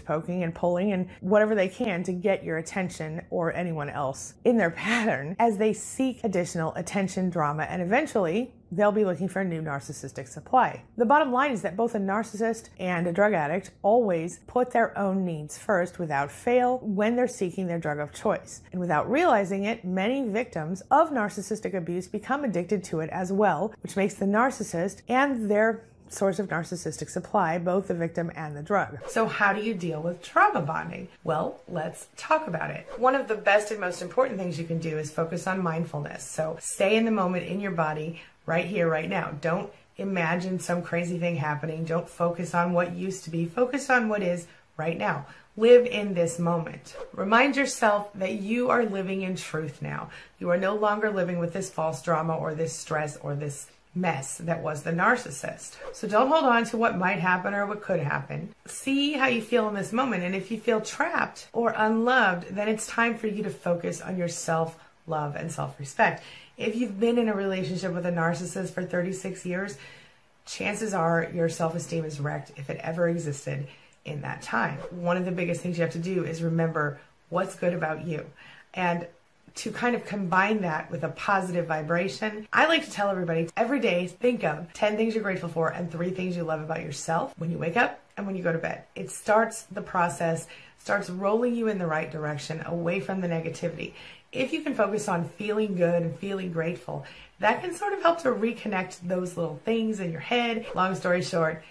poking 0.06 0.44
and 0.44 0.54
pulling 0.54 0.92
and 0.92 1.10
whatever 1.22 1.56
they 1.56 1.68
can 1.68 2.04
to 2.04 2.14
get 2.14 2.44
your 2.44 2.58
attention 2.58 3.22
or 3.30 3.54
anyone 3.54 3.90
else 3.90 4.36
in 4.46 4.58
their 4.58 4.72
pattern 4.82 5.36
as 5.40 5.58
they 5.58 5.74
seek 5.74 6.24
additional 6.24 6.74
attention, 6.76 7.30
drama, 7.30 7.64
and 7.64 7.82
eventually 7.82 8.54
they'll 8.72 8.92
be 8.92 9.04
looking 9.04 9.28
for 9.28 9.42
a 9.42 9.46
new 9.46 9.62
narcissistic 9.62 10.28
supply. 10.28 10.84
The 10.98 11.06
bottom 11.06 11.32
line 11.32 11.52
is 11.52 11.62
that 11.62 11.76
both 11.76 11.94
a 11.94 12.00
narcissist 12.00 12.70
and 12.80 13.06
a 13.06 13.12
drug 13.12 13.34
addict 13.34 13.72
always 13.82 14.40
put 14.48 14.72
their 14.72 14.98
own 14.98 15.26
needs 15.26 15.58
first 15.58 16.00
without 16.00 16.32
fail 16.32 16.80
when 16.80 17.16
they're 17.16 17.28
seeking 17.28 17.68
their 17.68 17.80
drug 17.80 18.00
of 18.00 18.14
choice. 18.14 18.62
And 18.72 18.80
without 18.80 19.12
realizing 19.12 19.66
it, 19.66 19.84
many 19.84 20.28
victims 20.28 20.82
of 20.90 21.10
narcissistic 21.10 21.74
abuse 21.74 22.08
become 22.08 22.44
addicted 22.44 22.84
to 22.86 23.02
it 23.02 23.10
as 23.10 23.34
well, 23.34 23.74
which 23.82 23.98
makes 23.98 24.14
the 24.14 24.26
narcissist 24.26 25.02
and 25.10 25.52
their 25.52 25.86
source 26.14 26.40
of 26.40 26.50
narcissistic 26.50 27.10
supply, 27.10 27.58
both 27.58 27.88
the 27.88 27.94
victim 27.94 28.32
and 28.36 28.56
the 28.56 28.62
drug. 28.62 29.00
So, 29.08 29.28
how 29.28 29.54
do 29.54 29.62
you 29.62 29.74
deal 29.74 30.02
with 30.02 30.22
trauma 30.22 30.62
bonding? 30.62 31.08
Well, 31.24 31.60
let's 31.68 32.08
talk 32.18 32.48
about 32.48 32.72
it. 32.72 32.88
One 32.98 33.16
of 33.16 33.28
the 33.28 33.36
best 33.36 33.72
and 33.72 33.80
most 33.80 34.02
important 34.02 34.40
things 34.40 34.60
you 34.60 34.66
can 34.66 34.80
do 34.80 34.98
is 34.98 35.12
focus 35.12 35.48
on 35.48 35.62
mindfulness. 35.62 36.24
So, 36.24 36.58
stay 36.60 36.96
in 36.96 37.06
the 37.06 37.12
moment 37.12 37.48
in 37.48 37.60
your 37.60 37.72
body 37.72 38.22
right 38.46 38.66
here, 38.66 38.90
right 38.90 39.10
now. 39.10 39.32
Don't 39.42 39.72
imagine 39.98 40.60
some 40.60 40.82
crazy 40.82 41.18
thing 41.18 41.36
happening. 41.36 41.86
Don't 41.86 42.10
focus 42.10 42.54
on 42.54 42.74
what 42.74 42.96
used 42.96 43.24
to 43.26 43.30
be. 43.30 43.46
Focus 43.46 43.90
on 43.90 44.10
what 44.10 44.22
is 44.22 44.48
right 44.78 44.98
now. 44.98 45.26
Live 45.58 45.86
in 45.86 46.14
this 46.14 46.40
moment. 46.40 46.96
Remind 47.14 47.58
yourself 47.58 48.10
that 48.16 48.34
you 48.34 48.70
are 48.70 48.86
living 48.86 49.22
in 49.22 49.36
truth 49.36 49.82
now. 49.82 50.10
You 50.40 50.50
are 50.50 50.58
no 50.58 50.76
longer 50.76 51.12
living 51.12 51.40
with 51.40 51.52
this 51.54 51.70
false 51.70 52.02
drama 52.02 52.36
or 52.36 52.56
this 52.56 52.74
stress 52.74 53.18
or 53.18 53.36
this 53.36 53.68
mess 53.94 54.38
that 54.38 54.62
was 54.62 54.84
the 54.84 54.92
narcissist. 54.92 55.76
So 55.94 56.08
don't 56.08 56.30
hold 56.30 56.46
on 56.46 56.64
to 56.66 56.78
what 56.78 56.98
might 56.98 57.20
happen 57.20 57.54
or 57.54 57.66
what 57.66 57.82
could 57.82 58.00
happen. 58.00 58.54
See 58.66 59.14
how 59.14 59.28
you 59.28 59.42
feel 59.42 59.68
in 59.68 59.76
this 59.76 59.92
moment. 59.92 60.24
And 60.24 60.34
if 60.34 60.50
you 60.50 60.60
feel 60.60 60.82
trapped 60.82 61.48
or 61.54 61.74
unloved, 61.76 62.56
then 62.56 62.70
it's 62.70 62.88
time 62.88 63.18
for 63.18 63.28
you 63.28 63.44
to 63.44 63.50
focus 63.50 64.02
on 64.02 64.18
your 64.18 64.30
self 64.30 64.80
love 65.08 65.36
and 65.36 65.52
self 65.52 65.80
respect. 65.80 66.24
If 66.58 66.76
you've 66.76 67.00
been 67.00 67.18
in 67.18 67.28
a 67.28 67.36
relationship 67.36 67.94
with 67.94 68.06
a 68.06 68.12
narcissist 68.12 68.70
for 68.70 68.84
36 68.84 69.46
years, 69.46 69.78
chances 70.46 70.94
are 70.94 71.30
your 71.34 71.50
self 71.50 71.76
esteem 71.76 72.06
is 72.06 72.20
wrecked 72.20 72.52
if 72.56 72.70
it 72.70 72.80
ever 72.82 73.10
existed 73.10 73.68
in 74.06 74.22
that 74.22 74.42
time. 74.42 74.78
One 74.90 75.18
of 75.18 75.26
the 75.26 75.32
biggest 75.32 75.62
things 75.62 75.78
you 75.78 75.84
have 75.84 75.94
to 75.94 76.00
do 76.00 76.24
is 76.24 76.42
remember 76.42 77.00
what's 77.30 77.56
good 77.56 77.74
about 77.74 78.06
you. 78.06 78.26
And 78.74 79.08
to 79.56 79.72
kind 79.72 79.96
of 79.96 80.06
combine 80.06 80.62
that 80.62 80.90
with 80.92 81.04
a 81.04 81.10
positive 81.10 81.68
vibration, 81.68 82.48
I 82.54 82.68
like 82.68 82.86
to 82.86 82.92
tell 82.92 83.10
everybody 83.10 83.50
every 83.58 83.80
day 83.80 84.08
think 84.08 84.44
of 84.44 84.72
10 84.74 84.98
things 84.98 85.14
you're 85.14 85.24
grateful 85.24 85.50
for 85.50 85.70
and 85.70 85.92
three 85.92 86.12
things 86.12 86.36
you 86.36 86.44
love 86.44 86.62
about 86.62 86.82
yourself 86.82 87.34
when 87.38 87.52
you 87.52 87.58
wake 87.58 87.78
up 87.78 88.00
and 88.18 88.26
when 88.26 88.36
you 88.36 88.44
go 88.44 88.52
to 88.52 88.58
bed. 88.58 88.84
It 88.96 89.12
starts 89.12 89.64
the 89.64 89.82
process, 89.82 90.48
starts 90.78 91.10
rolling 91.10 91.56
you 91.56 91.68
in 91.68 91.78
the 91.78 91.88
right 91.88 92.12
direction 92.12 92.64
away 92.66 93.00
from 93.00 93.22
the 93.22 93.28
negativity. 93.28 93.94
If 94.32 94.54
you 94.54 94.62
can 94.62 94.76
focus 94.76 95.10
on 95.10 95.28
feeling 95.28 95.76
good 95.76 96.04
and 96.04 96.18
feeling 96.18 96.52
grateful, 96.52 97.06
that 97.40 97.62
can 97.62 97.74
sort 97.74 97.94
of 97.94 98.02
help 98.02 98.22
to 98.22 98.30
reconnect 98.30 99.00
those 99.04 99.36
little 99.36 99.60
things 99.66 100.00
in 100.00 100.12
your 100.12 100.22
head. 100.22 100.68
Long 100.74 100.96
story 100.96 101.22
short, 101.22 101.64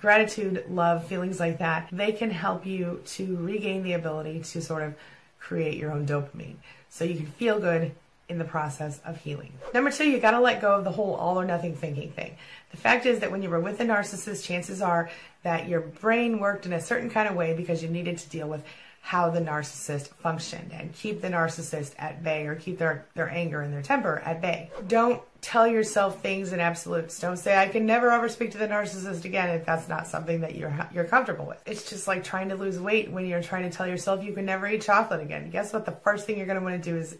gratitude, 0.00 0.64
love, 0.68 1.06
feelings 1.06 1.38
like 1.38 1.58
that, 1.58 1.88
they 1.92 2.12
can 2.12 2.30
help 2.30 2.66
you 2.66 3.02
to 3.04 3.36
regain 3.36 3.82
the 3.82 3.92
ability 3.92 4.40
to 4.40 4.60
sort 4.60 4.82
of 4.82 4.94
create 5.38 5.76
your 5.76 5.92
own 5.92 6.06
dopamine 6.06 6.56
so 6.88 7.04
you 7.04 7.16
can 7.16 7.26
feel 7.26 7.58
good 7.58 7.92
in 8.28 8.38
the 8.38 8.44
process 8.44 9.00
of 9.04 9.16
healing. 9.16 9.52
Number 9.72 9.90
two, 9.90 10.08
you 10.08 10.18
got 10.18 10.32
to 10.32 10.40
let 10.40 10.60
go 10.60 10.74
of 10.74 10.84
the 10.84 10.92
whole 10.92 11.14
all 11.14 11.40
or 11.40 11.44
nothing 11.44 11.74
thinking 11.74 12.10
thing. 12.12 12.36
The 12.70 12.76
fact 12.76 13.06
is 13.06 13.20
that 13.20 13.30
when 13.30 13.42
you 13.42 13.48
were 13.48 13.60
with 13.60 13.80
a 13.80 13.84
narcissist, 13.84 14.44
chances 14.44 14.82
are 14.82 15.10
that 15.42 15.68
your 15.68 15.80
brain 15.80 16.38
worked 16.38 16.66
in 16.66 16.72
a 16.74 16.80
certain 16.80 17.08
kind 17.08 17.28
of 17.28 17.34
way 17.34 17.54
because 17.54 17.82
you 17.82 17.88
needed 17.88 18.18
to 18.18 18.28
deal 18.28 18.48
with 18.48 18.62
how 19.00 19.30
the 19.30 19.40
narcissist 19.40 20.08
functioned 20.08 20.70
and 20.72 20.92
keep 20.92 21.22
the 21.22 21.28
narcissist 21.28 21.92
at 21.98 22.22
bay 22.22 22.46
or 22.46 22.54
keep 22.54 22.78
their, 22.78 23.06
their 23.14 23.30
anger 23.30 23.62
and 23.62 23.72
their 23.72 23.80
temper 23.80 24.20
at 24.24 24.42
bay. 24.42 24.70
Don't 24.86 25.22
tell 25.40 25.66
yourself 25.66 26.20
things 26.20 26.52
in 26.52 26.60
absolutes. 26.60 27.18
Don't 27.18 27.36
say 27.36 27.56
I 27.56 27.68
can 27.68 27.86
never 27.86 28.10
ever 28.10 28.28
speak 28.28 28.50
to 28.52 28.58
the 28.58 28.68
narcissist 28.68 29.24
again 29.24 29.50
if 29.50 29.64
that's 29.64 29.88
not 29.88 30.06
something 30.06 30.40
that 30.40 30.54
you're 30.54 30.74
you're 30.92 31.04
comfortable 31.04 31.46
with. 31.46 31.62
It's 31.66 31.88
just 31.88 32.06
like 32.08 32.24
trying 32.24 32.48
to 32.50 32.56
lose 32.56 32.78
weight 32.78 33.10
when 33.10 33.26
you're 33.26 33.42
trying 33.42 33.68
to 33.68 33.76
tell 33.76 33.86
yourself 33.86 34.24
you 34.24 34.32
can 34.32 34.44
never 34.44 34.66
eat 34.68 34.82
chocolate 34.82 35.20
again. 35.20 35.50
Guess 35.50 35.72
what? 35.72 35.86
The 35.86 35.92
first 35.92 36.26
thing 36.26 36.36
you're 36.36 36.46
going 36.46 36.58
to 36.58 36.64
want 36.64 36.82
to 36.82 36.90
do 36.90 36.96
is 36.96 37.18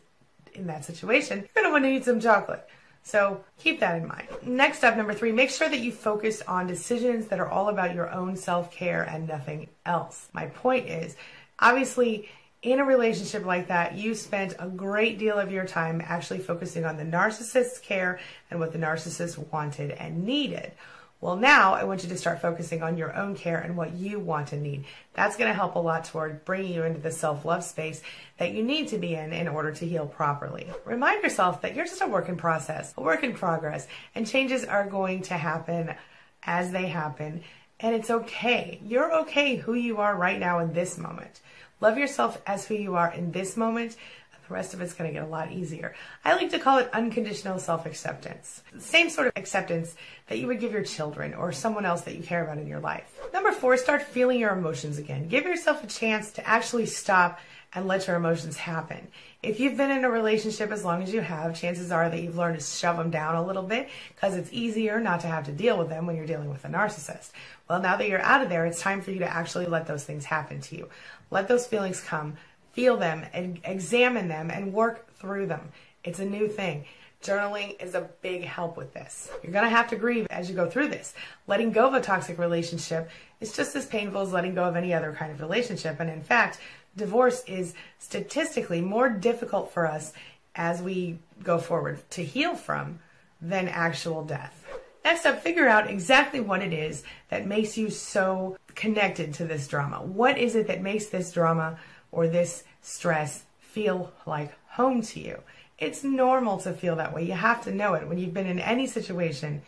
in 0.55 0.67
that 0.67 0.85
situation, 0.85 1.39
you're 1.39 1.63
going 1.63 1.67
to 1.67 1.73
want 1.73 1.85
to 1.85 1.91
eat 1.91 2.05
some 2.05 2.21
chocolate. 2.21 2.69
So 3.03 3.43
keep 3.59 3.81
that 3.81 3.97
in 3.97 4.07
mind. 4.07 4.29
Next 4.43 4.85
up, 4.85 4.97
number 4.97 5.15
three, 5.15 5.33
make 5.33 5.51
sure 5.51 5.69
that 5.69 5.81
you 5.81 5.93
focus 5.93 6.43
on 6.43 6.67
decisions 6.67 7.29
that 7.29 7.41
are 7.41 7.49
all 7.49 7.69
about 7.69 7.95
your 7.95 8.11
own 8.11 8.37
self 8.37 8.71
care 8.73 9.03
and 9.03 9.27
nothing 9.27 9.69
else. 9.87 10.29
My 10.35 10.47
point 10.47 10.89
is, 10.89 11.17
obviously, 11.59 12.29
in 12.63 12.81
a 12.81 12.85
relationship 12.85 13.45
like 13.45 13.69
that, 13.69 13.97
you 13.97 14.15
spent 14.15 14.55
a 14.59 14.69
great 14.69 15.19
deal 15.19 15.39
of 15.39 15.53
your 15.53 15.67
time 15.67 16.03
actually 16.05 16.41
focusing 16.41 16.85
on 16.85 16.97
the 16.97 17.05
narcissist's 17.05 17.79
care 17.79 18.19
and 18.51 18.59
what 18.59 18.73
the 18.73 18.79
narcissist 18.79 19.39
wanted 19.53 19.93
and 19.93 20.25
needed. 20.25 20.73
Well, 21.21 21.37
now 21.37 21.75
I 21.75 21.83
want 21.83 22.05
you 22.05 22.09
to 22.11 22.17
start 22.17 22.41
focusing 22.41 22.81
on 22.81 22.97
your 22.97 23.15
own 23.17 23.35
care 23.35 23.59
and 23.59 23.77
what 23.77 23.95
you 23.95 24.21
want 24.21 24.53
and 24.53 24.63
need. 24.63 24.85
That's 25.15 25.37
going 25.37 25.49
to 25.51 25.55
help 25.55 25.75
a 25.75 25.81
lot 25.81 26.05
toward 26.05 26.45
bringing 26.45 26.73
you 26.73 26.85
into 26.85 27.01
the 27.01 27.11
self 27.11 27.45
love 27.45 27.65
space 27.65 28.03
that 28.39 28.53
you 28.53 28.63
need 28.63 28.89
to 28.89 28.99
be 28.99 29.15
in 29.15 29.33
in 29.33 29.49
order 29.49 29.73
to 29.73 29.87
heal 29.87 30.07
properly. 30.07 30.69
Remind 30.85 31.25
yourself 31.25 31.63
that 31.63 31.75
you're 31.75 31.87
just 31.87 32.03
a 32.03 32.07
work 32.07 32.29
in 32.29 32.37
process, 32.37 32.95
a 32.97 33.03
work 33.03 33.25
in 33.25 33.35
progress, 33.35 33.89
and 34.15 34.29
changes 34.29 34.65
are 34.65 34.87
going 34.87 35.23
to 35.23 35.35
happen 35.35 35.95
as 36.45 36.71
they 36.71 36.87
happen. 36.87 37.43
And 37.81 37.97
it's 37.97 38.11
okay. 38.11 38.81
You're 38.85 39.21
okay 39.23 39.57
who 39.57 39.75
you 39.75 39.99
are 39.99 40.15
right 40.15 40.39
now 40.39 40.61
in 40.61 40.73
this 40.73 40.99
moment. 40.99 41.41
Love 41.81 41.99
yourself 41.99 42.41
as 42.47 42.67
who 42.67 42.75
you 42.75 42.97
are 42.97 43.13
in 43.13 43.33
this 43.33 43.57
moment. 43.57 43.97
The 44.49 44.55
rest 44.55 44.73
of 44.73 44.81
it's 44.81 44.95
going 44.95 45.11
to 45.11 45.15
get 45.15 45.27
a 45.27 45.31
lot 45.31 45.53
easier. 45.53 45.95
I 46.25 46.35
like 46.35 46.51
to 46.51 46.59
call 46.59 46.79
it 46.79 46.89
unconditional 46.95 47.59
self 47.59 47.85
acceptance. 47.85 48.63
Same 48.79 49.11
sort 49.11 49.27
of 49.27 49.35
acceptance 49.37 49.95
that 50.29 50.39
you 50.39 50.47
would 50.47 50.59
give 50.59 50.73
your 50.73 50.85
children 50.85 51.35
or 51.35 51.53
someone 51.53 51.85
else 51.85 52.01
that 52.03 52.17
you 52.17 52.23
care 52.23 52.45
about 52.45 52.57
in 52.57 52.67
your 52.67 52.81
life. 52.81 53.21
Number 53.35 53.53
four, 53.53 53.77
start 53.77 54.03
feeling 54.03 54.41
your 54.41 54.53
emotions 54.53 54.97
again. 54.97 55.29
Give 55.29 55.45
yourself 55.45 55.85
a 55.85 55.87
chance 55.87 56.31
to 56.33 56.49
actually 56.49 56.87
stop 56.87 57.41
and 57.75 57.87
let 57.87 58.07
your 58.07 58.17
emotions 58.17 58.57
happen. 58.57 59.09
If 59.41 59.61
you've 59.61 59.77
been 59.77 59.93
in 59.93 60.05
a 60.05 60.11
relationship 60.11 60.73
as 60.73 60.85
long 60.85 61.01
as 61.01 61.13
you 61.13 61.21
have, 61.21 61.59
chances 61.59 61.93
are 61.93 62.11
that 62.11 62.21
you've 62.21 62.37
learned 62.37 62.59
to 62.59 62.65
shove 62.65 62.97
them 62.97 63.11
down 63.11 63.37
a 63.37 63.47
little 63.47 63.63
bit 63.63 63.89
because 64.13 64.37
it's 64.37 64.53
easier 64.53 64.99
not 64.99 65.21
to 65.21 65.29
have 65.29 65.45
to 65.47 65.53
deal 65.53 65.79
with 65.79 65.89
them 65.89 66.07
when 66.07 66.17
you're 66.17 66.27
dealing 66.27 66.51
with 66.51 66.65
a 66.65 66.69
narcissist. 66.69 67.31
Well, 67.71 67.81
now 67.81 67.97
that 67.97 68.09
you're 68.09 68.21
out 68.21 68.43
of 68.43 68.49
there, 68.49 68.67
it's 68.67 68.81
time 68.81 69.01
for 69.01 69.13
you 69.13 69.21
to 69.21 69.33
actually 69.33 69.67
let 69.67 69.87
those 69.87 70.03
things 70.03 70.25
happen 70.25 70.61
to 70.63 70.77
you. 70.77 70.89
Let 71.31 71.47
those 71.47 71.69
feelings 71.69 72.01
come, 72.01 72.37
feel 72.73 72.97
them, 72.97 73.25
and 73.33 73.61
examine 73.63 74.27
them 74.27 74.51
and 74.51 74.73
work 74.73 75.15
through 75.15 75.47
them. 75.47 75.71
It's 76.03 76.19
a 76.19 76.25
new 76.25 76.49
thing. 76.49 76.87
Journaling 77.23 77.81
is 77.81 77.95
a 77.95 78.11
big 78.23 78.43
help 78.45 78.77
with 78.77 78.93
this. 78.93 79.31
You're 79.45 79.53
going 79.53 79.65
to 79.65 79.71
have 79.71 79.91
to 79.91 79.97
grieve 79.97 80.27
as 80.31 80.49
you 80.51 80.57
go 80.57 80.69
through 80.69 80.89
this. 80.89 81.15
Letting 81.47 81.71
go 81.71 81.87
of 81.87 81.95
a 81.95 82.01
toxic 82.01 82.39
relationship 82.39 83.09
is 83.41 83.53
just 83.53 83.77
as 83.77 83.87
painful 83.87 84.21
as 84.21 84.33
letting 84.33 84.55
go 84.55 84.65
of 84.65 84.75
any 84.75 84.95
other 84.95 85.13
kind 85.13 85.31
of 85.31 85.41
relationship. 85.41 86.01
And 86.01 86.11
in 86.11 86.23
fact, 86.23 86.59
divorce 86.99 87.43
is 87.47 87.73
statistically 87.99 88.83
more 88.83 89.09
difficult 89.09 89.73
for 89.73 89.87
us 89.87 90.13
as 90.55 90.83
we 90.83 91.19
go 91.43 91.59
forward 91.59 91.99
to 92.11 92.23
heal 92.23 92.55
from 92.55 92.99
than 93.41 93.69
actual 93.69 94.25
death. 94.25 94.67
Next 95.05 95.25
up, 95.25 95.43
figure 95.43 95.69
out 95.69 95.89
exactly 95.89 96.41
what 96.41 96.61
it 96.61 96.73
is 96.73 97.05
that 97.31 97.47
makes 97.47 97.79
you 97.79 97.89
so 97.89 98.59
connected 98.75 99.33
to 99.35 99.47
this 99.47 99.67
drama. 99.67 100.03
What 100.03 100.37
is 100.37 100.55
it 100.55 100.67
that 100.67 100.83
makes 100.83 101.07
this 101.07 101.33
drama 101.33 101.79
or 102.13 102.29
this 102.29 102.65
stress 102.83 103.45
feel 103.59 104.13
like 104.27 104.53
home 104.69 105.01
to 105.03 105.21
you? 105.21 105.41
It's 105.79 106.03
normal 106.03 106.59
to 106.59 106.73
feel 106.73 106.97
that 106.97 107.15
way. 107.15 107.25
You 107.25 107.33
have 107.33 107.63
to 107.65 107.75
know 107.75 107.95
it. 107.95 108.09
When 108.09 108.19
you've 108.19 108.35
been 108.35 108.47
in 108.47 108.59
any 108.59 108.87
situation 108.87 109.63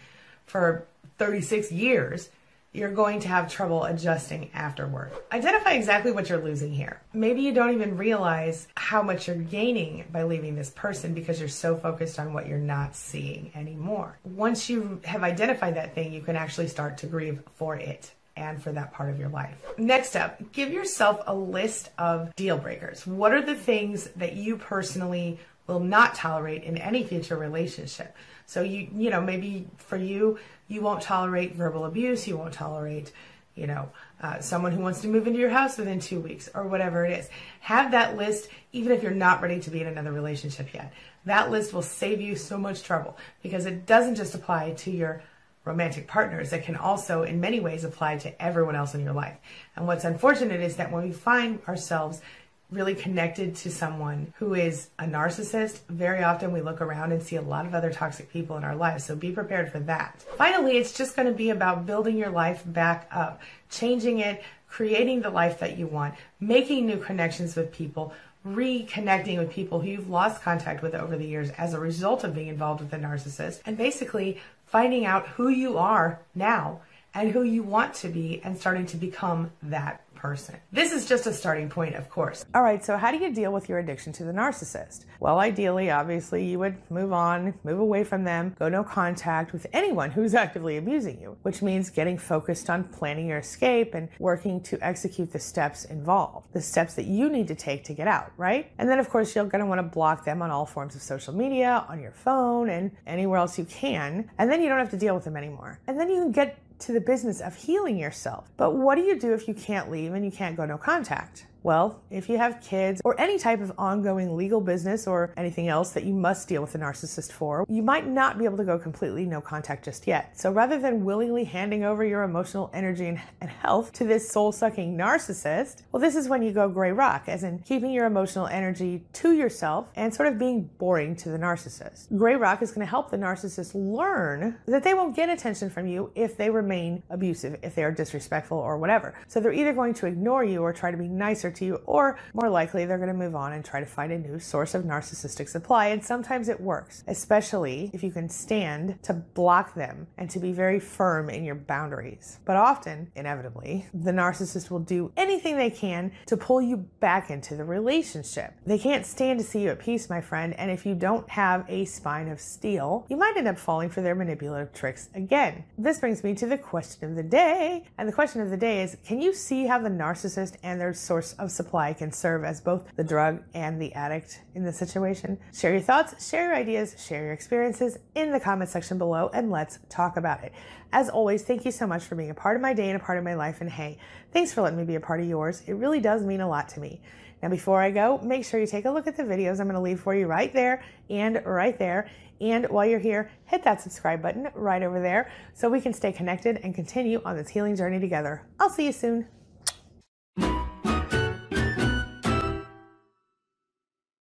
for 0.44 0.84
36 1.18 1.70
years, 1.70 2.28
you're 2.72 2.92
going 2.92 3.20
to 3.20 3.28
have 3.28 3.50
trouble 3.50 3.84
adjusting 3.84 4.50
afterward. 4.54 5.10
Identify 5.32 5.72
exactly 5.72 6.12
what 6.12 6.28
you're 6.28 6.42
losing 6.42 6.72
here. 6.72 7.00
Maybe 7.12 7.40
you 7.42 7.52
don't 7.52 7.74
even 7.74 7.96
realize 7.96 8.68
how 8.76 9.02
much 9.02 9.26
you're 9.26 9.36
gaining 9.36 10.04
by 10.12 10.22
leaving 10.22 10.54
this 10.54 10.70
person 10.70 11.12
because 11.12 11.40
you're 11.40 11.48
so 11.48 11.76
focused 11.76 12.18
on 12.20 12.32
what 12.32 12.46
you're 12.46 12.58
not 12.58 12.94
seeing 12.94 13.50
anymore. 13.54 14.18
Once 14.24 14.70
you 14.70 15.00
have 15.04 15.24
identified 15.24 15.74
that 15.76 15.94
thing, 15.94 16.12
you 16.12 16.20
can 16.20 16.36
actually 16.36 16.68
start 16.68 16.98
to 16.98 17.06
grieve 17.06 17.42
for 17.56 17.74
it 17.76 18.12
and 18.36 18.62
for 18.62 18.70
that 18.72 18.92
part 18.92 19.10
of 19.10 19.18
your 19.18 19.28
life. 19.28 19.56
Next 19.76 20.14
up, 20.14 20.40
give 20.52 20.70
yourself 20.70 21.20
a 21.26 21.34
list 21.34 21.90
of 21.98 22.34
deal 22.36 22.56
breakers. 22.56 23.06
What 23.06 23.32
are 23.32 23.42
the 23.42 23.56
things 23.56 24.04
that 24.16 24.34
you 24.34 24.56
personally 24.56 25.40
will 25.66 25.80
not 25.80 26.14
tolerate 26.14 26.62
in 26.62 26.78
any 26.78 27.04
future 27.04 27.36
relationship? 27.36 28.16
So 28.46 28.62
you 28.62 28.88
you 28.92 29.10
know 29.10 29.20
maybe 29.20 29.68
for 29.76 29.96
you 29.96 30.38
you 30.70 30.80
won't 30.80 31.02
tolerate 31.02 31.54
verbal 31.54 31.84
abuse, 31.84 32.26
you 32.26 32.38
won't 32.38 32.54
tolerate 32.54 33.12
you 33.56 33.66
know 33.66 33.90
uh, 34.22 34.40
someone 34.40 34.72
who 34.72 34.80
wants 34.82 35.00
to 35.00 35.08
move 35.08 35.26
into 35.26 35.38
your 35.38 35.50
house 35.50 35.76
within 35.76 35.98
two 35.98 36.20
weeks 36.20 36.48
or 36.54 36.66
whatever 36.66 37.04
it 37.04 37.18
is. 37.18 37.28
Have 37.60 37.90
that 37.90 38.16
list 38.16 38.48
even 38.72 38.92
if 38.92 39.02
you're 39.02 39.12
not 39.12 39.42
ready 39.42 39.60
to 39.60 39.70
be 39.70 39.80
in 39.80 39.86
another 39.86 40.12
relationship 40.12 40.72
yet. 40.72 40.92
That 41.24 41.50
list 41.50 41.72
will 41.72 41.82
save 41.82 42.20
you 42.20 42.36
so 42.36 42.56
much 42.56 42.82
trouble 42.82 43.18
because 43.42 43.66
it 43.66 43.86
doesn't 43.86 44.14
just 44.14 44.34
apply 44.34 44.72
to 44.72 44.90
your 44.90 45.22
romantic 45.64 46.08
partners 46.08 46.50
that 46.50 46.64
can 46.64 46.76
also, 46.76 47.22
in 47.22 47.40
many 47.40 47.60
ways, 47.60 47.84
apply 47.84 48.16
to 48.16 48.42
everyone 48.42 48.74
else 48.74 48.94
in 48.94 49.04
your 49.04 49.12
life. 49.12 49.36
And 49.76 49.86
what's 49.86 50.04
unfortunate 50.04 50.60
is 50.60 50.76
that 50.76 50.90
when 50.90 51.02
we 51.02 51.12
find 51.12 51.60
ourselves 51.68 52.22
really 52.70 52.94
connected 52.94 53.56
to 53.56 53.70
someone 53.70 54.32
who 54.38 54.54
is 54.54 54.90
a 54.98 55.04
narcissist, 55.04 55.80
very 55.88 56.22
often 56.22 56.52
we 56.52 56.60
look 56.60 56.80
around 56.80 57.12
and 57.12 57.22
see 57.22 57.36
a 57.36 57.42
lot 57.42 57.66
of 57.66 57.74
other 57.74 57.92
toxic 57.92 58.30
people 58.30 58.56
in 58.56 58.64
our 58.64 58.76
lives. 58.76 59.04
So 59.04 59.16
be 59.16 59.32
prepared 59.32 59.72
for 59.72 59.80
that. 59.80 60.22
Finally, 60.36 60.78
it's 60.78 60.92
just 60.92 61.16
going 61.16 61.26
to 61.26 61.34
be 61.34 61.50
about 61.50 61.86
building 61.86 62.16
your 62.16 62.30
life 62.30 62.62
back 62.64 63.08
up, 63.12 63.40
changing 63.70 64.20
it, 64.20 64.42
creating 64.68 65.20
the 65.20 65.30
life 65.30 65.58
that 65.58 65.76
you 65.76 65.86
want, 65.86 66.14
making 66.38 66.86
new 66.86 66.98
connections 66.98 67.56
with 67.56 67.72
people, 67.72 68.12
reconnecting 68.46 69.36
with 69.36 69.50
people 69.50 69.80
who 69.80 69.88
you've 69.88 70.08
lost 70.08 70.42
contact 70.42 70.80
with 70.82 70.94
over 70.94 71.16
the 71.16 71.26
years 71.26 71.50
as 71.58 71.74
a 71.74 71.80
result 71.80 72.24
of 72.24 72.34
being 72.34 72.48
involved 72.48 72.80
with 72.80 72.92
a 72.92 72.98
narcissist, 72.98 73.60
and 73.66 73.76
basically 73.76 74.40
finding 74.66 75.04
out 75.04 75.26
who 75.28 75.48
you 75.48 75.76
are 75.76 76.20
now 76.34 76.80
and 77.12 77.32
who 77.32 77.42
you 77.42 77.62
want 77.62 77.92
to 77.92 78.08
be 78.08 78.40
and 78.44 78.56
starting 78.56 78.86
to 78.86 78.96
become 78.96 79.50
that 79.62 80.00
person. 80.20 80.54
This 80.70 80.92
is 80.92 81.06
just 81.06 81.26
a 81.26 81.32
starting 81.32 81.70
point, 81.70 81.94
of 81.94 82.10
course. 82.10 82.44
All 82.54 82.62
right, 82.62 82.84
so 82.84 82.98
how 82.98 83.10
do 83.10 83.16
you 83.16 83.32
deal 83.32 83.52
with 83.52 83.70
your 83.70 83.78
addiction 83.78 84.12
to 84.14 84.24
the 84.24 84.32
narcissist? 84.32 85.06
Well, 85.18 85.38
ideally, 85.38 85.90
obviously, 85.90 86.44
you 86.44 86.58
would 86.58 86.76
move 86.90 87.12
on, 87.12 87.54
move 87.64 87.78
away 87.78 88.04
from 88.04 88.24
them, 88.24 88.54
go 88.58 88.68
no 88.68 88.84
contact 88.84 89.54
with 89.54 89.66
anyone 89.72 90.10
who's 90.10 90.34
actively 90.44 90.76
abusing 90.76 91.18
you, 91.20 91.38
which 91.42 91.62
means 91.62 91.88
getting 91.88 92.18
focused 92.18 92.68
on 92.68 92.84
planning 92.84 93.28
your 93.28 93.38
escape 93.38 93.94
and 93.94 94.10
working 94.18 94.60
to 94.64 94.78
execute 94.86 95.32
the 95.32 95.38
steps 95.38 95.86
involved, 95.86 96.52
the 96.52 96.60
steps 96.60 96.94
that 96.94 97.06
you 97.06 97.30
need 97.30 97.48
to 97.48 97.54
take 97.54 97.82
to 97.84 97.94
get 97.94 98.06
out, 98.06 98.30
right? 98.36 98.70
And 98.78 98.88
then, 98.90 98.98
of 98.98 99.08
course, 99.08 99.34
you're 99.34 99.46
going 99.46 99.64
to 99.64 99.66
want 99.66 99.78
to 99.78 99.82
block 99.82 100.26
them 100.26 100.42
on 100.42 100.50
all 100.50 100.66
forms 100.66 100.94
of 100.94 101.00
social 101.00 101.34
media, 101.34 101.86
on 101.88 101.98
your 101.98 102.12
phone, 102.12 102.68
and 102.68 102.90
anywhere 103.06 103.38
else 103.38 103.58
you 103.58 103.64
can. 103.64 104.30
And 104.36 104.50
then 104.50 104.60
you 104.60 104.68
don't 104.68 104.78
have 104.78 104.90
to 104.90 104.98
deal 104.98 105.14
with 105.14 105.24
them 105.24 105.36
anymore. 105.36 105.80
And 105.86 105.98
then 105.98 106.10
you 106.10 106.16
can 106.16 106.32
get 106.32 106.58
to 106.80 106.92
the 106.92 107.00
business 107.00 107.40
of 107.40 107.54
healing 107.54 107.98
yourself. 107.98 108.50
But 108.56 108.74
what 108.74 108.96
do 108.96 109.02
you 109.02 109.18
do 109.18 109.32
if 109.32 109.48
you 109.48 109.54
can't 109.54 109.90
leave 109.90 110.14
and 110.14 110.24
you 110.24 110.30
can't 110.30 110.56
go 110.56 110.64
no 110.64 110.78
contact? 110.78 111.46
Well, 111.62 112.00
if 112.10 112.30
you 112.30 112.38
have 112.38 112.62
kids 112.62 113.02
or 113.04 113.20
any 113.20 113.38
type 113.38 113.60
of 113.60 113.72
ongoing 113.76 114.34
legal 114.34 114.62
business 114.62 115.06
or 115.06 115.34
anything 115.36 115.68
else 115.68 115.90
that 115.90 116.04
you 116.04 116.14
must 116.14 116.48
deal 116.48 116.62
with 116.62 116.74
a 116.74 116.78
narcissist 116.78 117.32
for, 117.32 117.66
you 117.68 117.82
might 117.82 118.06
not 118.06 118.38
be 118.38 118.46
able 118.46 118.56
to 118.56 118.64
go 118.64 118.78
completely 118.78 119.26
no 119.26 119.42
contact 119.42 119.84
just 119.84 120.06
yet. 120.06 120.38
So 120.38 120.50
rather 120.50 120.78
than 120.78 121.04
willingly 121.04 121.44
handing 121.44 121.84
over 121.84 122.02
your 122.02 122.22
emotional 122.22 122.70
energy 122.72 123.06
and, 123.06 123.20
health 123.50 123.92
to 123.92 124.04
this 124.04 124.30
soul 124.30 124.52
sucking 124.52 124.96
narcissist, 124.96 125.82
well, 125.92 126.00
this 126.00 126.14
is 126.14 126.28
when 126.28 126.40
you 126.40 126.52
go 126.52 126.68
gray 126.68 126.92
rock, 126.92 127.24
as 127.26 127.42
in 127.42 127.58
keeping 127.58 127.90
your 127.90 128.06
emotional 128.06 128.46
energy 128.46 129.04
to 129.12 129.32
yourself 129.32 129.90
and 129.96 130.14
sort 130.14 130.28
of 130.28 130.38
being 130.38 130.70
boring 130.78 131.14
to 131.16 131.28
the 131.28 131.36
narcissist. 131.36 132.16
Gray 132.16 132.36
rock 132.36 132.62
is 132.62 132.70
going 132.70 132.86
to 132.86 132.90
help 132.90 133.10
the 133.10 133.18
narcissist 133.18 133.72
learn 133.74 134.56
that 134.66 134.82
they 134.82 134.94
won't 134.94 135.14
get 135.14 135.28
attention 135.28 135.68
from 135.68 135.86
you 135.86 136.10
if 136.14 136.36
they 136.36 136.48
remain 136.48 137.02
abusive, 137.10 137.58
if 137.62 137.74
they 137.74 137.84
are 137.84 137.92
disrespectful 137.92 138.56
or 138.56 138.78
whatever. 138.78 139.14
So 139.28 139.40
they're 139.40 139.52
either 139.52 139.74
going 139.74 139.94
to 139.94 140.06
ignore 140.06 140.44
you 140.44 140.62
or 140.62 140.72
try 140.72 140.90
to 140.90 140.96
be 140.96 141.08
nicer 141.08 141.49
to 141.50 141.64
you, 141.64 141.74
or 141.86 142.18
more 142.34 142.48
likely 142.48 142.84
they're 142.84 142.98
going 142.98 143.08
to 143.08 143.14
move 143.14 143.34
on 143.34 143.52
and 143.52 143.64
try 143.64 143.80
to 143.80 143.86
find 143.86 144.12
a 144.12 144.18
new 144.18 144.38
source 144.38 144.74
of 144.74 144.84
narcissistic 144.84 145.48
supply. 145.48 145.88
And 145.88 146.04
sometimes 146.04 146.48
it 146.48 146.60
works, 146.60 147.04
especially 147.06 147.90
if 147.92 148.02
you 148.02 148.10
can 148.10 148.28
stand 148.28 149.02
to 149.02 149.14
block 149.14 149.74
them 149.74 150.06
and 150.18 150.28
to 150.30 150.38
be 150.38 150.52
very 150.52 150.80
firm 150.80 151.30
in 151.30 151.44
your 151.44 151.54
boundaries. 151.54 152.38
But 152.44 152.56
often, 152.56 153.10
inevitably, 153.14 153.86
the 153.94 154.12
narcissist 154.12 154.70
will 154.70 154.80
do 154.80 155.12
anything 155.16 155.56
they 155.56 155.70
can 155.70 156.12
to 156.26 156.36
pull 156.36 156.60
you 156.62 156.76
back 157.00 157.30
into 157.30 157.56
the 157.56 157.64
relationship. 157.64 158.54
They 158.66 158.78
can't 158.78 159.06
stand 159.06 159.38
to 159.38 159.44
see 159.44 159.62
you 159.62 159.70
at 159.70 159.78
peace, 159.78 160.10
my 160.10 160.20
friend, 160.20 160.54
and 160.58 160.70
if 160.70 160.86
you 160.86 160.94
don't 160.94 161.28
have 161.30 161.64
a 161.68 161.84
spine 161.84 162.28
of 162.28 162.40
steel, 162.40 163.06
you 163.08 163.16
might 163.16 163.36
end 163.36 163.48
up 163.48 163.58
falling 163.58 163.90
for 163.90 164.00
their 164.00 164.14
manipulative 164.14 164.72
tricks 164.72 165.08
again. 165.14 165.64
This 165.78 165.98
brings 165.98 166.22
me 166.24 166.34
to 166.34 166.46
the 166.46 166.58
question 166.58 167.08
of 167.08 167.16
the 167.16 167.22
day. 167.22 167.84
And 167.98 168.08
the 168.08 168.12
question 168.12 168.40
of 168.40 168.50
the 168.50 168.56
day 168.56 168.82
is 168.82 168.96
can 169.04 169.20
you 169.20 169.32
see 169.32 169.66
how 169.66 169.78
the 169.78 169.88
narcissist 169.88 170.56
and 170.62 170.80
their 170.80 170.94
source 170.94 171.34
of 171.40 171.50
supply 171.50 171.92
can 171.92 172.12
serve 172.12 172.44
as 172.44 172.60
both 172.60 172.84
the 172.96 173.04
drug 173.04 173.42
and 173.54 173.80
the 173.80 173.92
addict 173.94 174.42
in 174.54 174.62
the 174.62 174.72
situation. 174.72 175.38
Share 175.52 175.72
your 175.72 175.80
thoughts, 175.80 176.28
share 176.28 176.46
your 176.46 176.54
ideas, 176.54 176.94
share 176.98 177.24
your 177.24 177.32
experiences 177.32 177.98
in 178.14 178.30
the 178.30 178.38
comment 178.38 178.70
section 178.70 178.98
below, 178.98 179.30
and 179.32 179.50
let's 179.50 179.78
talk 179.88 180.16
about 180.16 180.44
it. 180.44 180.52
As 180.92 181.08
always, 181.08 181.42
thank 181.42 181.64
you 181.64 181.72
so 181.72 181.86
much 181.86 182.04
for 182.04 182.14
being 182.14 182.30
a 182.30 182.34
part 182.34 182.56
of 182.56 182.62
my 182.62 182.72
day 182.72 182.90
and 182.90 183.00
a 183.00 183.04
part 183.04 183.18
of 183.18 183.24
my 183.24 183.34
life. 183.34 183.60
And 183.60 183.70
hey, 183.70 183.98
thanks 184.32 184.52
for 184.52 184.62
letting 184.62 184.78
me 184.78 184.84
be 184.84 184.96
a 184.96 185.00
part 185.00 185.20
of 185.20 185.26
yours. 185.26 185.62
It 185.66 185.74
really 185.74 186.00
does 186.00 186.22
mean 186.24 186.40
a 186.40 186.48
lot 186.48 186.68
to 186.70 186.80
me. 186.80 187.00
Now, 187.42 187.48
before 187.48 187.80
I 187.80 187.90
go, 187.90 188.18
make 188.18 188.44
sure 188.44 188.60
you 188.60 188.66
take 188.66 188.84
a 188.84 188.90
look 188.90 189.06
at 189.06 189.16
the 189.16 189.22
videos 189.22 189.60
I'm 189.60 189.66
going 189.66 189.74
to 189.74 189.80
leave 189.80 190.00
for 190.00 190.14
you 190.14 190.26
right 190.26 190.52
there 190.52 190.84
and 191.08 191.42
right 191.46 191.78
there. 191.78 192.10
And 192.40 192.66
while 192.68 192.86
you're 192.86 192.98
here, 192.98 193.30
hit 193.46 193.62
that 193.64 193.80
subscribe 193.80 194.22
button 194.22 194.48
right 194.54 194.82
over 194.82 195.00
there 195.00 195.30
so 195.54 195.68
we 195.68 195.80
can 195.80 195.92
stay 195.92 196.12
connected 196.12 196.58
and 196.62 196.74
continue 196.74 197.20
on 197.24 197.36
this 197.36 197.48
healing 197.48 197.76
journey 197.76 198.00
together. 198.00 198.42
I'll 198.58 198.70
see 198.70 198.86
you 198.86 198.92
soon. 198.92 199.26